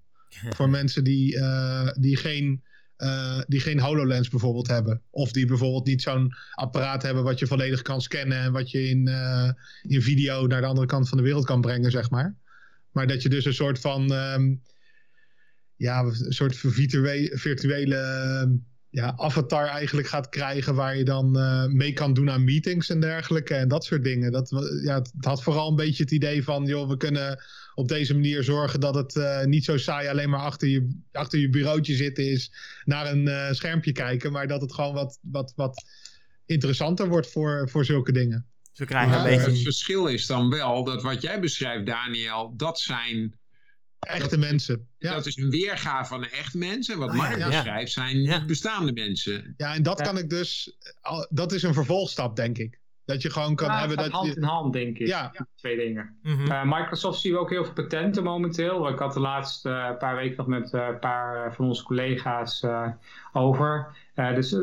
[0.49, 2.63] Voor mensen die, uh, die, geen,
[2.97, 5.01] uh, die geen HoloLens bijvoorbeeld hebben.
[5.09, 8.37] Of die bijvoorbeeld niet zo'n apparaat hebben wat je volledig kan scannen.
[8.37, 9.49] En wat je in, uh,
[9.81, 12.35] in video naar de andere kant van de wereld kan brengen, zeg maar.
[12.91, 14.11] Maar dat je dus een soort van.
[14.11, 14.61] Um,
[15.75, 17.37] ja, een soort virtuele.
[17.37, 18.59] virtuele
[18.89, 21.31] ja, avatar eigenlijk gaat krijgen waar je dan
[21.75, 24.31] mee kan doen aan meetings en dergelijke en dat soort dingen.
[24.31, 24.49] Dat,
[24.83, 27.43] ja, het had vooral een beetje het idee van, joh, we kunnen
[27.81, 31.39] op deze manier zorgen dat het uh, niet zo saai alleen maar achter je, achter
[31.39, 32.51] je bureautje zitten is,
[32.85, 35.83] naar een uh, schermpje kijken, maar dat het gewoon wat, wat, wat
[36.45, 38.45] interessanter wordt voor, voor zulke dingen.
[38.73, 39.51] Krijgen een beetje...
[39.51, 43.39] Het verschil is dan wel dat wat jij beschrijft, Daniel, dat zijn
[43.99, 44.87] Echte dat, mensen.
[44.97, 45.13] Ja.
[45.13, 46.97] Dat is een weergave van een echt mensen.
[46.97, 47.47] Wat Mark ja.
[47.47, 49.53] beschrijft zijn bestaande mensen.
[49.57, 50.77] Ja, en dat kan ik dus...
[51.29, 52.80] Dat is een vervolgstap, denk ik.
[53.11, 53.97] Dat je gewoon kan hebben...
[53.97, 55.07] dat hand je, in hand, denk ik.
[55.07, 55.31] Ja.
[55.55, 56.15] Twee dingen.
[56.23, 56.51] Mm -hmm.
[56.51, 58.89] uh, Microsoft zien we ook heel veel patenten momenteel.
[58.89, 62.65] Ik had de laatste uh, paar weken nog met uh, een paar van onze collega's
[63.33, 63.95] over.
[64.15, 64.57] dus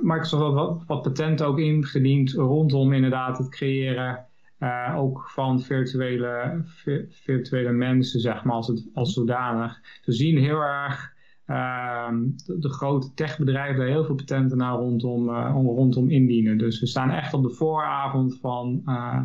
[0.00, 4.26] Microsoft had wat, wat patenten ook ingediend rondom inderdaad het creëren
[4.60, 6.62] uh, ook van virtuele,
[7.08, 9.80] virtuele mensen, zeg maar, als, het, als zodanig.
[10.04, 11.14] We zien heel erg
[11.46, 16.58] de, de, grote techbedrijven daar heel veel patenten naar rondom, uh, rondom indienen.
[16.58, 19.20] Dus we staan echt op de vooravond van, uh,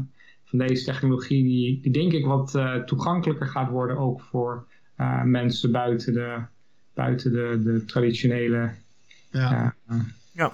[0.46, 4.68] van deze technologie, die, die denk ik wat toegankelijker gaat worden, ook voor
[5.24, 6.38] mensen buiten de,
[6.94, 8.72] buiten de, de traditionele.
[9.32, 9.76] Ja.
[10.32, 10.52] ja.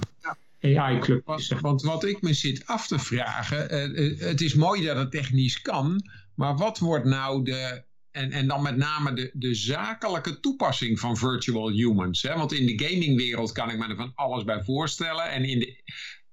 [0.62, 1.40] AI-club.
[1.62, 5.62] Want wat ik me zit af te vragen, uh, het is mooi dat het technisch
[5.62, 6.02] kan,
[6.34, 7.84] maar wat wordt nou de,
[8.18, 12.22] en, en dan met name de, de zakelijke toepassing van virtual humans?
[12.22, 12.36] Hè?
[12.36, 15.82] Want in de gamingwereld kan ik me er van alles bij voorstellen en in de,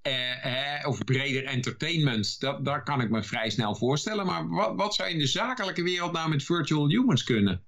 [0.03, 4.27] eh, eh, of breder entertainment, dat, daar kan ik me vrij snel voorstellen.
[4.27, 7.63] Maar wat, wat zou in de zakelijke wereld nou met virtual humans kunnen?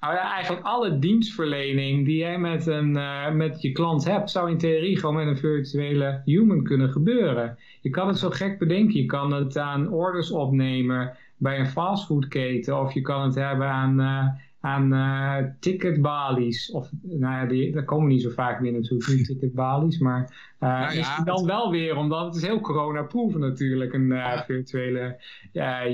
[0.00, 4.50] Nou ja, eigenlijk alle dienstverlening die jij met, een, uh, met je klant hebt, zou
[4.50, 7.58] in theorie gewoon met een virtuele human kunnen gebeuren.
[7.80, 9.00] Je kan het zo gek bedenken.
[9.00, 14.00] Je kan het aan orders opnemen bij een fastfoodketen of je kan het hebben aan,
[14.00, 14.26] uh,
[14.60, 16.70] aan uh, ticketbalies.
[16.70, 19.98] Of, nou ja, die, daar komen niet zo vaak meer natuurlijk, ticketbalies.
[19.98, 25.16] Maar uh, nou ja, dan wel weer, omdat het is heel corona-proof natuurlijk, een virtuele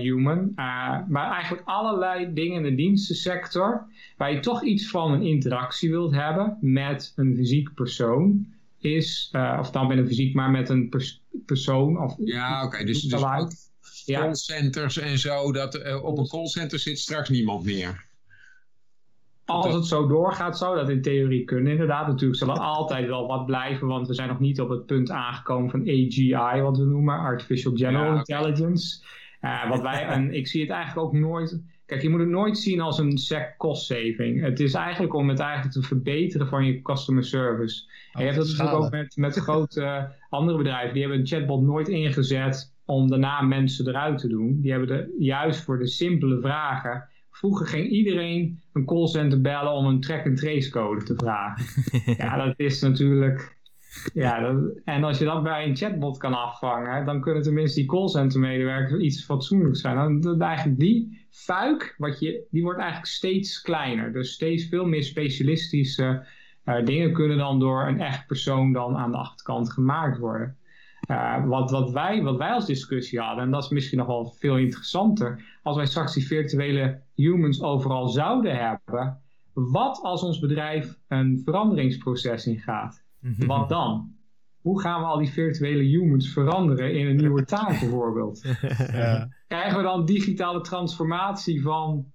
[0.03, 0.53] human.
[1.09, 3.87] maar eigenlijk allerlei dingen in de dienstensector,
[4.17, 8.47] waar je toch iets van een interactie wilt hebben met een fysiek persoon,
[8.79, 12.03] is, of dan met een fysiek, maar met een pers persoon.
[12.03, 13.51] Of, ja, oké, okay, dus, dus ook
[14.05, 18.11] callcenters en zo, dat op een callcenter zit straks niemand meer.
[19.45, 21.73] Als het zo doorgaat, zou dat in theorie kunnen.
[21.73, 24.87] Inderdaad, natuurlijk zal er altijd wel wat blijven, want we zijn nog niet op het
[24.87, 29.05] punt aangekomen van AGI, wat we noemen, Artificial General Intelligence.
[29.41, 31.61] Uh, wat wij, en ik zie het eigenlijk ook nooit.
[31.87, 34.41] Kijk, je moet het nooit zien als een sec cost saving.
[34.41, 37.85] Het is eigenlijk om het eigenlijk te verbeteren van je customer service.
[38.13, 40.93] en je hebt dat natuurlijk ook met, met grote andere bedrijven.
[40.93, 44.61] Die hebben een chatbot nooit ingezet om daarna mensen eruit te doen.
[44.61, 49.87] Die hebben er juist voor de simpele vragen Vroeger ging iedereen een callcenter bellen om
[49.87, 51.65] een track-and-trace code te vragen.
[52.17, 53.61] ja, dat is natuurlijk...
[54.15, 57.89] Ja, dat, en als je dat bij een chatbot kan afvangen, dan kunnen tenminste die
[57.89, 59.97] callcenter medewerkers iets fatsoenlijks zijn.
[59.97, 64.13] Dan, dan eigenlijk die fuik, wat je, die wordt eigenlijk steeds kleiner.
[64.13, 66.27] Dus steeds veel meer specialistische
[66.65, 70.57] uh, dingen kunnen dan door een echt persoon dan aan de achterkant gemaakt worden.
[71.11, 74.35] Uh, wat, wat, wij, wat wij als discussie hadden, en dat is misschien nog wel
[74.39, 79.21] veel interessanter, als wij straks die virtuele humans overal zouden hebben,
[79.53, 83.05] wat als ons bedrijf een veranderingsproces ingaat?
[83.19, 83.47] Mhm.
[83.47, 84.11] Wat dan?
[84.61, 88.43] Hoe gaan we al die virtuele humans veranderen in een nieuwe taak bijvoorbeeld?
[88.93, 89.29] Ja.
[89.49, 92.13] Krijgen we dan digitale transformatie van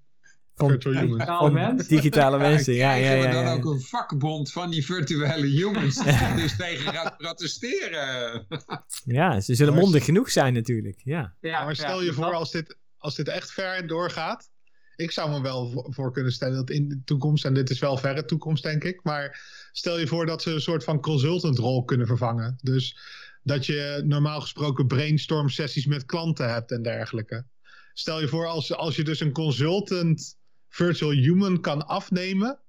[0.58, 1.88] digitale mensen.
[1.88, 2.94] Digitale mensen, ja.
[2.94, 7.18] ja, ja, ja, dan ook een vakbond van die virtuele humans die dus tegen gaat
[7.18, 8.46] protesteren.
[9.20, 11.02] ja, ze zullen mondig genoeg zijn natuurlijk.
[11.04, 11.34] Ja.
[11.42, 14.50] ja maar stel je voor als dit, als dit echt ver doorgaat.
[14.96, 17.98] Ik zou me wel voor kunnen stellen dat in de toekomst, en dit is wel
[17.98, 19.42] verre toekomst denk ik, maar
[19.72, 22.58] stel je voor dat ze een soort van consultantrol kunnen vervangen.
[22.62, 22.98] Dus
[23.44, 27.46] dat je normaal gesproken brainstorm sessies met klanten hebt en dergelijke.
[27.94, 30.38] Stel je voor als, als je dus een consultant
[30.78, 32.60] virtual human kan afnemen,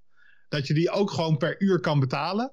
[0.48, 2.52] dat je die ook gewoon per uur kan betalen.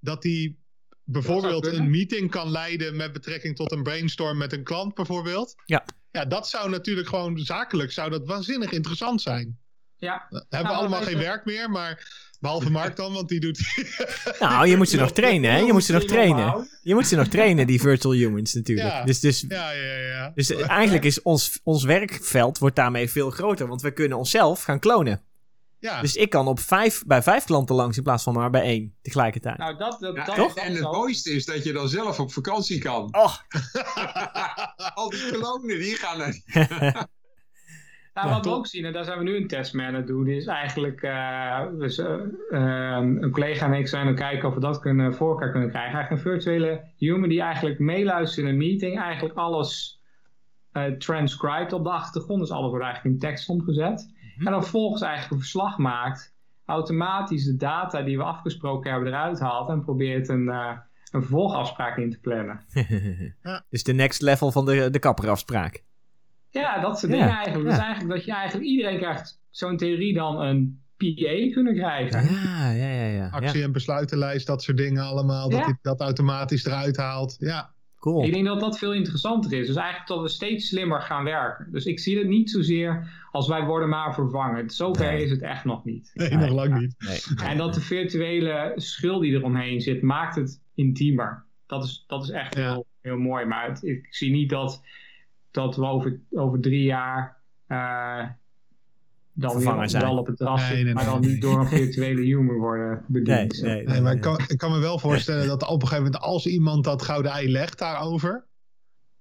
[0.00, 0.64] Dat die
[1.04, 5.54] bijvoorbeeld een meeting kan leiden met betrekking tot een brainstorm met een klant bijvoorbeeld.
[5.64, 5.84] Ja.
[6.10, 9.58] Ja, dat zou natuurlijk gewoon zakelijk zou dat waanzinnig interessant zijn.
[9.96, 10.26] Ja.
[10.28, 13.60] We hebben we allemaal geen werk meer, maar behalve Mark dan, want die doet...
[14.40, 15.58] nou, je moet ze nog trainen, hè?
[15.58, 16.68] Je moet ze nog trainen.
[16.82, 18.88] Je moet ze nog trainen, die virtual humans natuurlijk.
[18.88, 19.04] Ja.
[19.04, 20.32] Dus, dus, ja, ja, ja.
[20.34, 24.78] dus eigenlijk is ons, ons werkveld wordt daarmee veel groter, want we kunnen onszelf gaan
[24.78, 25.22] klonen.
[25.78, 26.00] Ja.
[26.00, 28.94] Dus ik kan op vijf, bij vijf klanten langs in plaats van maar bij één
[29.02, 29.58] tegelijkertijd.
[29.58, 30.54] Nou, dat, dat, ja, Toch?
[30.54, 33.14] En, het mooiste is dat je dan zelf op vakantie kan.
[33.14, 33.34] Oh.
[34.94, 36.42] Al die klonen, die gaan er.
[38.16, 40.06] Nou, wat we ook zien, en daar zijn we nu een test mee aan het
[40.06, 42.14] doen, is eigenlijk, uh, dus, uh,
[42.50, 45.68] een collega en ik zijn aan het kijken of we dat kunnen, voor elkaar kunnen
[45.68, 45.92] krijgen.
[45.92, 50.00] Eigenlijk een virtuele human die eigenlijk meeluistert in een meeting, eigenlijk alles
[50.72, 54.14] uh, transcribed op de achtergrond, dus alles wordt eigenlijk in tekst omgezet.
[54.36, 59.08] Mm En dan volgens eigenlijk een verslag maakt, automatisch de data die we afgesproken hebben
[59.08, 60.80] eruit haalt en probeert een, een
[61.22, 62.60] vervolgafspraak in te plannen.
[63.42, 63.64] ja.
[63.70, 65.84] Dus de next level van de, de kapperafspraak.
[66.60, 67.70] Ja, dat soort dingen eigenlijk.
[67.70, 72.34] Dus eigenlijk dat je eigenlijk iedereen krijgt zo'n theorie dan een PA kunnen krijgen.
[72.34, 73.06] Ja, ja, ja.
[73.06, 73.28] ja.
[73.28, 75.48] Actie- en besluitenlijst, dat soort dingen allemaal.
[75.48, 77.36] Dat hij dat automatisch eruit haalt.
[77.38, 77.74] Ja.
[78.00, 78.24] Cool.
[78.24, 79.66] Ik denk dat dat veel interessanter is.
[79.66, 81.68] Dus eigenlijk dat we steeds slimmer gaan werken.
[81.72, 84.70] Dus ik zie het niet zozeer als wij worden maar vervangen.
[84.70, 85.22] Zover nee.
[85.22, 86.10] is het echt nog niet.
[86.14, 86.94] Nee, nog lang niet.
[86.98, 87.48] Nee.
[87.48, 91.44] En dat de virtuele schil die eromheen zit, maakt het intiemer.
[91.66, 92.70] Dat is, dat is echt ja.
[92.70, 93.44] heel, heel mooi.
[93.44, 94.82] Maar het, ik zie niet dat
[95.56, 97.36] dat we over, over drie jaar
[97.68, 98.24] uh,
[99.32, 100.02] dan weer zijn.
[100.02, 103.62] wel op het terras nee, nee, maar dan niet door een virtuele humor worden bediend.
[103.62, 106.22] Nee, nee, maar ik kan, ik kan me wel voorstellen dat op een gegeven moment
[106.22, 108.46] als iemand dat gouden ei legt daarover,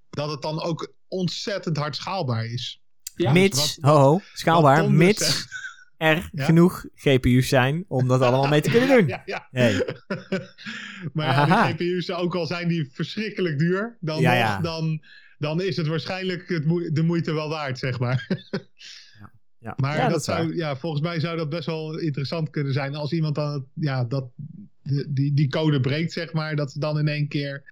[0.10, 2.82] dat het dan ook ontzettend hard schaalbaar is.
[3.16, 5.48] Ja, mits, wat, ho, ho, schaalbaar, mits
[5.98, 6.46] er ja?
[6.46, 9.08] genoeg GPU's zijn om dat allemaal mee te kunnen doen.
[9.16, 9.74] Ja, ja, hey.
[11.14, 14.22] maar ja, die GPU's, ook al zijn die verschrikkelijk duur, dan,
[14.62, 15.02] dan
[15.40, 18.28] dan is het waarschijnlijk het moe de moeite wel waard, zeg maar.
[19.20, 19.32] ja.
[19.60, 19.74] Ja.
[19.78, 23.12] Maar ja, dat, zou, ja, volgens mij zou dat best wel interessant kunnen zijn als
[23.12, 24.26] iemand dan ja, dat,
[25.08, 27.64] die, die code breekt, zeg maar, dat ze dan in één keer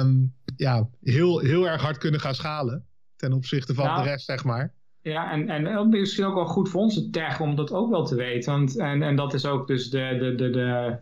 [0.00, 2.84] um, ja, heel, heel erg hard kunnen gaan schalen
[3.16, 4.72] ten opzichte van nou, de rest, zeg maar.
[5.02, 8.14] Ja, en, en misschien ook wel goed voor onze tech om dat ook wel te
[8.14, 8.52] weten.
[8.52, 10.98] Want, en, en dat is ook dus de, de, de, de,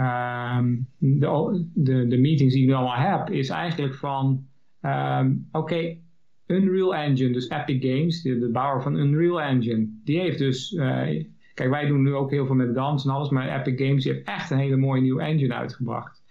[0.00, 4.46] um, de, de, de meetings die ik nu allemaal heb, is eigenlijk van
[4.86, 6.00] Um, Oké, okay.
[6.46, 10.72] Unreal Engine, dus Epic Games, de, de, bouwer van Unreal Engine, die heeft dus.
[10.72, 11.24] Uh,
[11.54, 14.26] kijk, wij doen nu ook heel veel met Gans en alles, maar Epic Games heeft
[14.26, 16.22] echt een hele mooie nieuwe engine uitgebracht.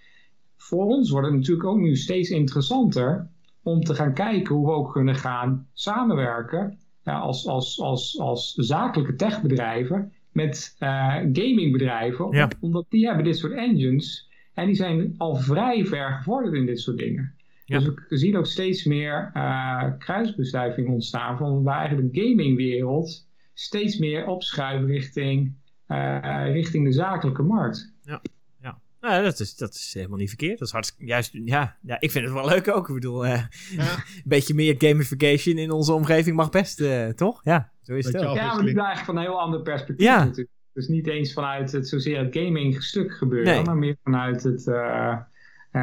[0.58, 3.28] Voor ons wordt het natuurlijk ook nu steeds interessanter
[3.64, 8.53] om te gaan kijken hoe we ook kunnen gaan samenwerken ja, als, als, als, als
[8.53, 12.49] zakelijke techbedrijven met uh, gamingbedrijven, ja.
[12.60, 16.80] omdat die hebben dit soort engines en die zijn al vrij ver gevorderd in dit
[16.80, 17.34] soort dingen.
[17.66, 17.80] Ja.
[17.80, 23.97] Dus we zien ook steeds meer uh, kruisbestuiving ontstaan van waar eigenlijk de gamingwereld steeds
[23.97, 25.53] meer opschuift richting,
[25.88, 27.93] uh, richting de zakelijke markt.
[28.01, 28.22] Ja.
[28.61, 30.59] Ja, nou, dat, is, dat is helemaal niet verkeerd.
[30.59, 32.88] Dat is hartstikke, juist, ja, ja, ik vind het wel leuk ook.
[32.88, 33.93] Ik bedoel, uh, ja.
[33.93, 36.84] een beetje meer gamification in onze omgeving mag best,
[37.16, 37.41] toch?
[37.43, 38.36] Ja, zo is het ook.
[38.36, 40.24] Ja, maar nu eigenlijk van een heel ander perspectief ja.
[40.24, 40.49] natuurlijk.
[40.74, 43.63] Dus niet eens vanuit het zozeer het gaming stuk gebeuren, nee.
[43.63, 44.66] maar meer vanuit het...
[44.68, 45.18] Uh,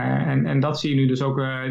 [0.00, 1.62] en, en dat zie je nu dus ook, uh,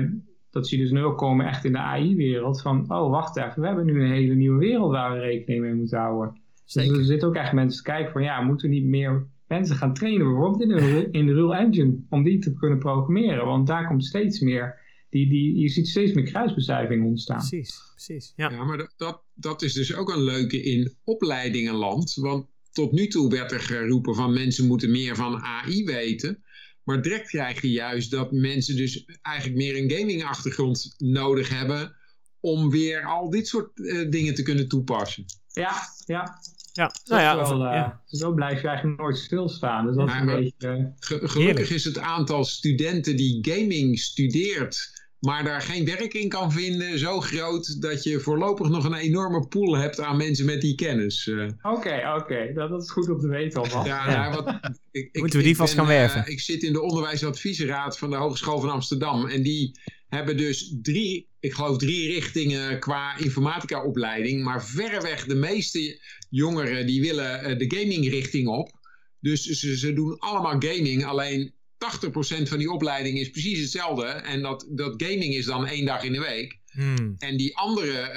[0.49, 2.61] dat zie je dus nu ook komen echt in de AI-wereld.
[2.61, 5.73] Van, oh wacht even, we hebben nu een hele nieuwe wereld waar we rekening mee
[5.73, 6.39] moeten houden.
[6.65, 6.89] Zeker.
[6.89, 9.75] Dus er zitten ook echt mensen te kijken van, ja, moeten we niet meer mensen
[9.75, 13.45] gaan trainen, bijvoorbeeld in de, in de Real Engine, om die te kunnen programmeren.
[13.45, 17.37] Want daar komt steeds meer, die, die, je ziet steeds meer kruisbestuiving ontstaan.
[17.37, 18.33] Precies, precies.
[18.35, 22.13] Ja, ja maar dat, dat, dat is dus ook een leuke in opleidingenland.
[22.13, 26.43] Want tot nu toe werd er geroepen van mensen moeten meer van AI weten.
[26.83, 31.95] Maar direct krijg je juist dat mensen dus eigenlijk meer een gaming achtergrond nodig hebben
[32.39, 35.25] om weer al dit soort uh, dingen te kunnen toepassen.
[35.47, 35.73] Ja,
[36.05, 36.39] ja.
[36.73, 38.01] Ja, nou ja, wel, uh, ja.
[38.05, 39.85] Zo blijf je eigenlijk nooit stilstaan.
[39.85, 45.00] Dus dat is een beetje, uh, ge gelukkig is het aantal studenten die gaming studeert
[45.21, 49.47] maar daar geen werk in kan vinden, zo groot dat je voorlopig nog een enorme
[49.47, 51.27] pool hebt aan mensen met die kennis.
[51.27, 51.47] Oké, uh.
[51.61, 52.53] oké, okay, okay.
[52.53, 53.87] dat, dat, is goed om te weten alvast.
[53.87, 54.33] Ja, ja.
[54.33, 54.59] wat,
[54.91, 56.21] ik, ik, Moeten we die vast ben, gaan werven?
[56.21, 60.75] Uh, ik zit in de onderwijsadviesraad van de Hogeschool van Amsterdam en die hebben dus
[60.81, 65.99] drie, ik geloof drie richtingen qua informatica opleiding, maar verreweg de meeste
[66.29, 68.71] jongeren die willen uh, de gaming richting op.
[69.19, 74.05] Dus ze, ze doen allemaal gaming, alleen 80% van die opleiding is precies hetzelfde.
[74.05, 76.59] En dat, dat gaming is dan één dag in de week.
[76.71, 77.15] Hmm.
[77.17, 78.13] En die andere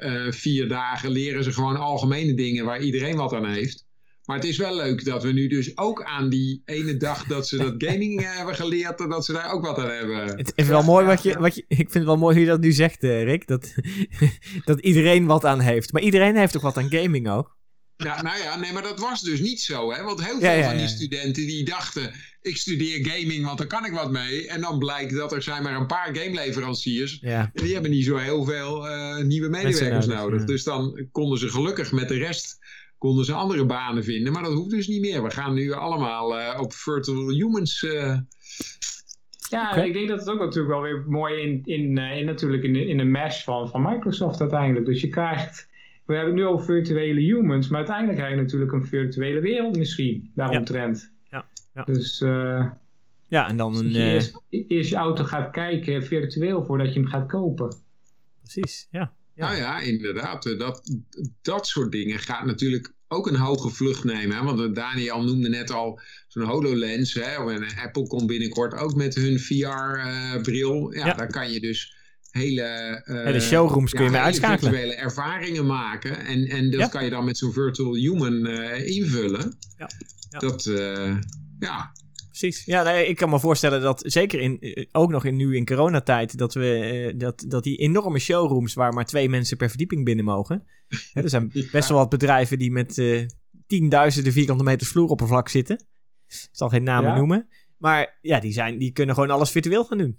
[0.00, 3.88] uh, uh, vier dagen leren ze gewoon algemene dingen waar iedereen wat aan heeft.
[4.24, 7.48] Maar het is wel leuk dat we nu dus ook aan die ene dag dat
[7.48, 10.36] ze dat gaming uh, hebben geleerd, dat ze daar ook wat aan hebben.
[10.36, 12.50] Het is wel mooi wat je, wat je, ik vind het wel mooi hoe je
[12.50, 13.46] dat nu zegt, Rick.
[13.46, 13.74] Dat,
[14.64, 15.92] dat iedereen wat aan heeft.
[15.92, 17.58] Maar iedereen heeft toch wat aan gaming ook?
[17.96, 20.02] Ja, nou ja, nee, maar dat was dus niet zo, hè?
[20.02, 23.66] Want heel veel ja, ja, van die studenten die dachten, ik studeer gaming, want daar
[23.66, 24.48] kan ik wat mee.
[24.48, 27.18] En dan blijkt dat er zijn maar een paar gameleveranciers.
[27.20, 27.50] Ja.
[27.54, 30.44] En die hebben niet zo heel veel uh, nieuwe medewerkers nodig.
[30.44, 32.58] Dus dan konden ze gelukkig met de rest
[32.98, 34.32] konden ze andere banen vinden.
[34.32, 35.22] Maar dat hoeft dus niet meer.
[35.22, 37.82] We gaan nu allemaal uh, op virtual humans...
[37.82, 38.18] Uh...
[39.48, 39.86] Ja, okay.
[39.86, 42.86] ik denk dat het ook natuurlijk wel weer mooi in, in, in natuurlijk in de,
[42.86, 44.86] in de mesh van, van Microsoft uiteindelijk.
[44.86, 45.68] Dus je krijgt
[46.10, 49.76] we hebben het nu over virtuele humans, maar uiteindelijk heb je natuurlijk een virtuele wereld
[49.76, 51.12] misschien daaromtrent.
[51.74, 51.84] Ja.
[51.84, 52.66] Dus uh,
[53.28, 53.90] ja, en dan dus een.
[53.90, 57.76] je eh, eerst, eerst je auto gaat kijken virtueel voordat je hem gaat kopen.
[58.42, 59.12] precies, ja.
[59.34, 59.46] Ja.
[59.46, 60.46] Nou ja, inderdaad.
[60.46, 60.82] eh, Dat,
[61.42, 64.36] dat soort dingen gaat natuurlijk ook een hoge vlucht nemen.
[64.36, 64.42] Hè?
[64.44, 67.14] Want eh, Daniel noemde net al zo'n HoloLens.
[67.14, 67.50] Hè?
[67.52, 70.92] En eh, Apple komt binnenkort ook met hun VR-bril.
[70.94, 71.12] ja, Ja.
[71.14, 71.94] daar kan je dus
[72.30, 72.62] hele...
[73.04, 74.72] eh, Hele showrooms kun je mee uitschakelen.
[74.72, 76.18] virtuele ervaringen maken.
[76.18, 76.86] En, en dat Ja.
[76.88, 79.56] kan je dan met zo'n virtual human eh, invullen.
[79.78, 79.88] Ja.
[80.30, 80.38] Ja.
[80.38, 81.16] Dat, eh,
[81.60, 81.92] ja,
[82.30, 82.64] Precies.
[82.64, 85.66] Ja, nee, ik kan me voorstellen dat zeker in, eh, ook nog in, nu in
[85.66, 90.04] coronatijd, dat we eh, dat, dat die enorme showrooms waar maar twee mensen per verdieping
[90.04, 90.66] binnen mogen.
[91.12, 93.26] Hè, er zijn best wel wat bedrijven die met eh,
[93.66, 95.76] tienduizenden vierkante meters vloeroppervlak zitten.
[96.28, 97.16] Ik zal geen namen Ja.
[97.16, 97.48] noemen.
[97.76, 100.18] Maar ja, die, zijn, die kunnen gewoon alles virtueel gaan doen.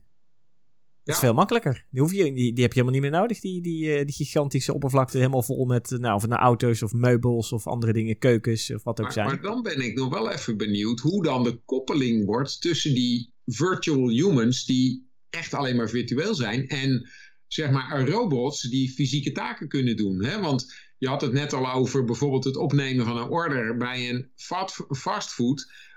[1.04, 1.28] Dat is Ja.
[1.28, 1.86] veel makkelijker.
[1.90, 4.16] Die, hoef je, die, die heb je helemaal niet meer nodig, die, die, eh, die
[4.16, 7.94] gigantische oppervlakte helemaal vol met, eh, nou, of het nou auto's of meubels of andere
[7.94, 9.26] dingen, keukens of wat ook Maar, zijn.
[9.28, 13.34] maar dan ben ik nog wel even benieuwd hoe dan de koppeling wordt tussen die
[13.46, 17.10] virtual humans die echt alleen maar virtueel zijn en
[17.48, 20.24] zeg maar robots die fysieke taken kunnen doen.
[20.24, 20.40] Hè?
[20.42, 24.30] Want je had het net al over bijvoorbeeld het opnemen van een order bij een
[24.36, 24.86] fast-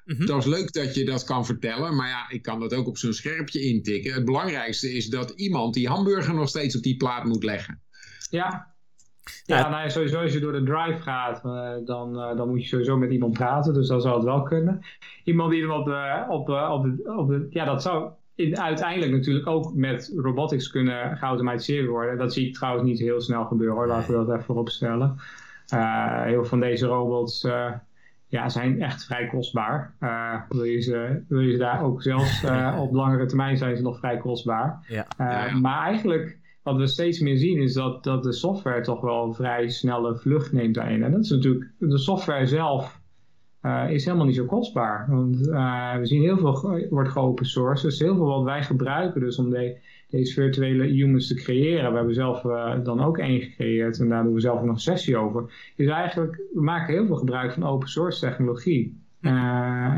[0.04, 0.26] Mhm.
[0.26, 2.98] Dat is leuk dat je dat kan vertellen, maar ja, ik kan dat ook op
[2.98, 4.14] zo'n schermpje intikken.
[4.14, 7.80] Het belangrijkste is dat iemand die hamburger nog steeds op die plaat moet leggen.
[8.30, 8.72] Ja.
[9.44, 9.58] Ja.
[9.58, 12.68] Ja, nou sowieso als je door de drive gaat, eh, dan, eh, dan moet je
[12.68, 13.74] sowieso met iemand praten.
[13.74, 14.80] Dus dat zou het wel kunnen.
[15.24, 17.46] Iemand die hem op de, op, de- op, de, op de...
[17.50, 22.18] Ja, dat zou in, uiteindelijk natuurlijk ook met robotics kunnen geautomatiseerd worden.
[22.18, 23.86] Dat zie ik trouwens niet heel snel gebeuren hoor.
[23.86, 25.16] Laten we dat even vooropstellen.
[25.68, 27.72] Eh heel veel van deze robots eh,
[28.34, 29.94] ja, zijn echt vrij kostbaar.
[29.98, 33.76] Eh, wil, je ze, wil je ze daar ook zelfs eh, op langere termijn zijn
[33.76, 34.84] ze nog vrij kostbaar.
[34.88, 35.06] Ja.
[35.16, 35.58] Eh, Ja, ja.
[35.58, 39.34] Maar eigenlijk, wat we steeds meer zien, is dat, dat de software toch wel een
[39.34, 41.02] vrij snelle vlucht neemt daarin.
[41.02, 43.00] En dat is natuurlijk, de software zelf
[43.60, 45.06] eh, is helemaal niet zo kostbaar.
[45.08, 47.86] Want eh, we zien heel veel ge- wordt geopen source.
[47.86, 49.76] Dus heel veel wat wij gebruiken dus om de,
[50.14, 51.90] deze virtuele humans te creëren.
[51.90, 54.80] We hebben zelf eh, dan ook één gecreëerd en daar doen we zelf nog een
[54.80, 55.72] sessie over.
[55.76, 58.98] Is eigenlijk, we maken heel veel gebruik van open source technologie.
[59.20, 59.32] Eh,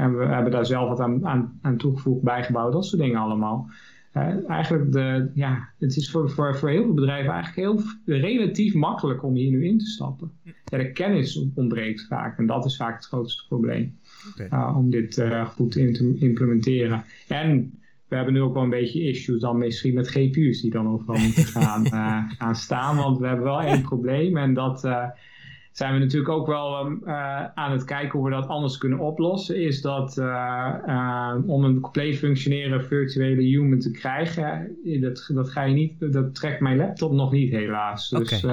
[0.03, 3.71] en we hebben daar zelf wat aan, aan, aan toegevoegd, bijgebouwd, dat soort dingen allemaal.
[4.13, 7.83] Eh, eigenlijk, de, ja, het is voor, voor, voor heel veel bedrijven eigenlijk heel
[8.21, 10.31] relatief makkelijk om hier nu in te stappen.
[10.65, 13.99] Ja, de kennis ontbreekt vaak en dat is vaak het grootste probleem.
[14.77, 17.05] Om dit goed in te implementeren.
[17.29, 17.79] En
[18.09, 21.21] we hebben nu ook wel een beetje issues dan misschien met GPU's die dan overal
[21.21, 22.97] moeten gaan, eh, gaan staan.
[22.97, 25.05] Want we hebben wel één probleem en dat eh,
[25.73, 28.99] zijn we natuurlijk ook wel ehm, eh, aan het kijken hoe we dat anders kunnen
[28.99, 29.63] oplossen.
[29.63, 30.19] Is dat
[31.47, 36.61] om een compleet functionerende virtuele human te krijgen, dat, dat, ga je niet, dat trekt
[36.61, 38.09] mijn laptop nog niet helaas.
[38.09, 38.45] Dus.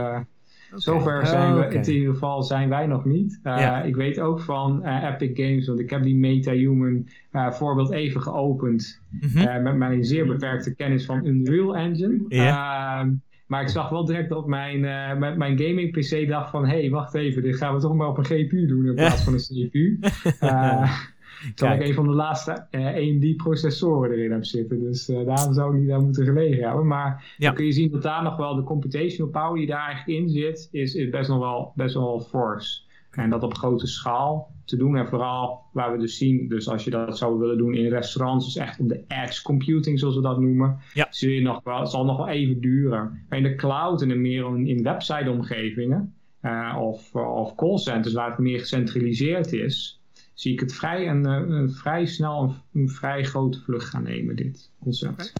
[0.74, 0.80] Eh.
[0.80, 3.39] Zover zijn we, in ieder geval zijn wij nog niet.
[3.43, 3.82] Uh, Ja.
[3.82, 8.21] Ik weet ook van uh, Epic Games, want ik heb die MetaHuman uh, voorbeeld even
[8.21, 9.01] geopend.
[9.09, 9.38] Mhm.
[9.38, 12.26] Uh, met mijn zeer beperkte kennis van Unreal Engine.
[12.30, 13.03] Uh,
[13.47, 16.65] maar ik zag wel direct op mijn, uh, met mijn gaming PC dacht van...
[16.65, 19.24] hé, hey, wacht even, dit gaan we toch maar op een GPU doen in plaats
[19.24, 19.99] van een CPU.
[21.55, 24.79] Terwijl ik een van de laatste uh, AMD-processoren erin heb zitten.
[24.79, 26.87] Dus uh, daarom zou ik niet daar moeten gelegen hebben.
[26.87, 27.45] Maar Ja.
[27.47, 30.29] dan kun je zien dat daar nog wel de computational power die daar eigenlijk in
[30.29, 32.81] zit, is, is best nog wel, best nog wel force.
[33.11, 34.95] En dat op grote schaal te doen.
[34.97, 38.45] En vooral waar we dus zien, dus als je dat zou willen doen in restaurants,
[38.45, 41.07] dus echt op de edge computing zoals we dat noemen, Ja.
[41.09, 43.25] zul je nog wel, het zal nog wel even duren.
[43.29, 48.29] Maar in de cloud en meer in, in website omgevingen uh, of, of callcenters waar
[48.29, 50.01] het meer gecentraliseerd is,
[50.34, 54.69] zie ik het vrij, een, een vrij snel een, vrij grote vlucht gaan nemen, dit
[54.79, 55.34] concept.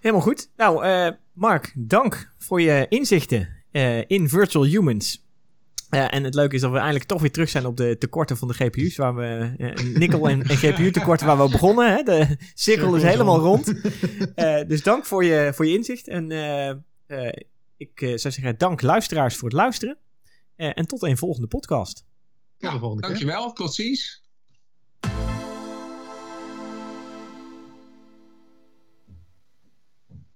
[0.00, 0.50] Helemaal goed.
[0.56, 5.28] Nou, uh, Mark, dank voor je inzichten uh, in Virtual Humans.
[5.90, 8.48] En het leuke is dat we eindelijk toch weer terug zijn op de tekorten van
[8.48, 8.96] de GPU's.
[8.96, 9.52] Waar we
[9.94, 11.92] nikkel en, en GPU tekorten waar we begonnen.
[11.96, 12.02] Hè?
[12.02, 13.74] De cirkel is helemaal rond.
[14.68, 16.08] Dus dank voor je, voor je inzicht.
[16.08, 16.30] En
[17.76, 19.98] ik zou zeggen, dank luisteraars voor het luisteren.
[20.56, 22.04] en tot een volgende podcast.
[22.60, 23.52] Ja, dankjewel.
[23.52, 24.19] Tot ziens.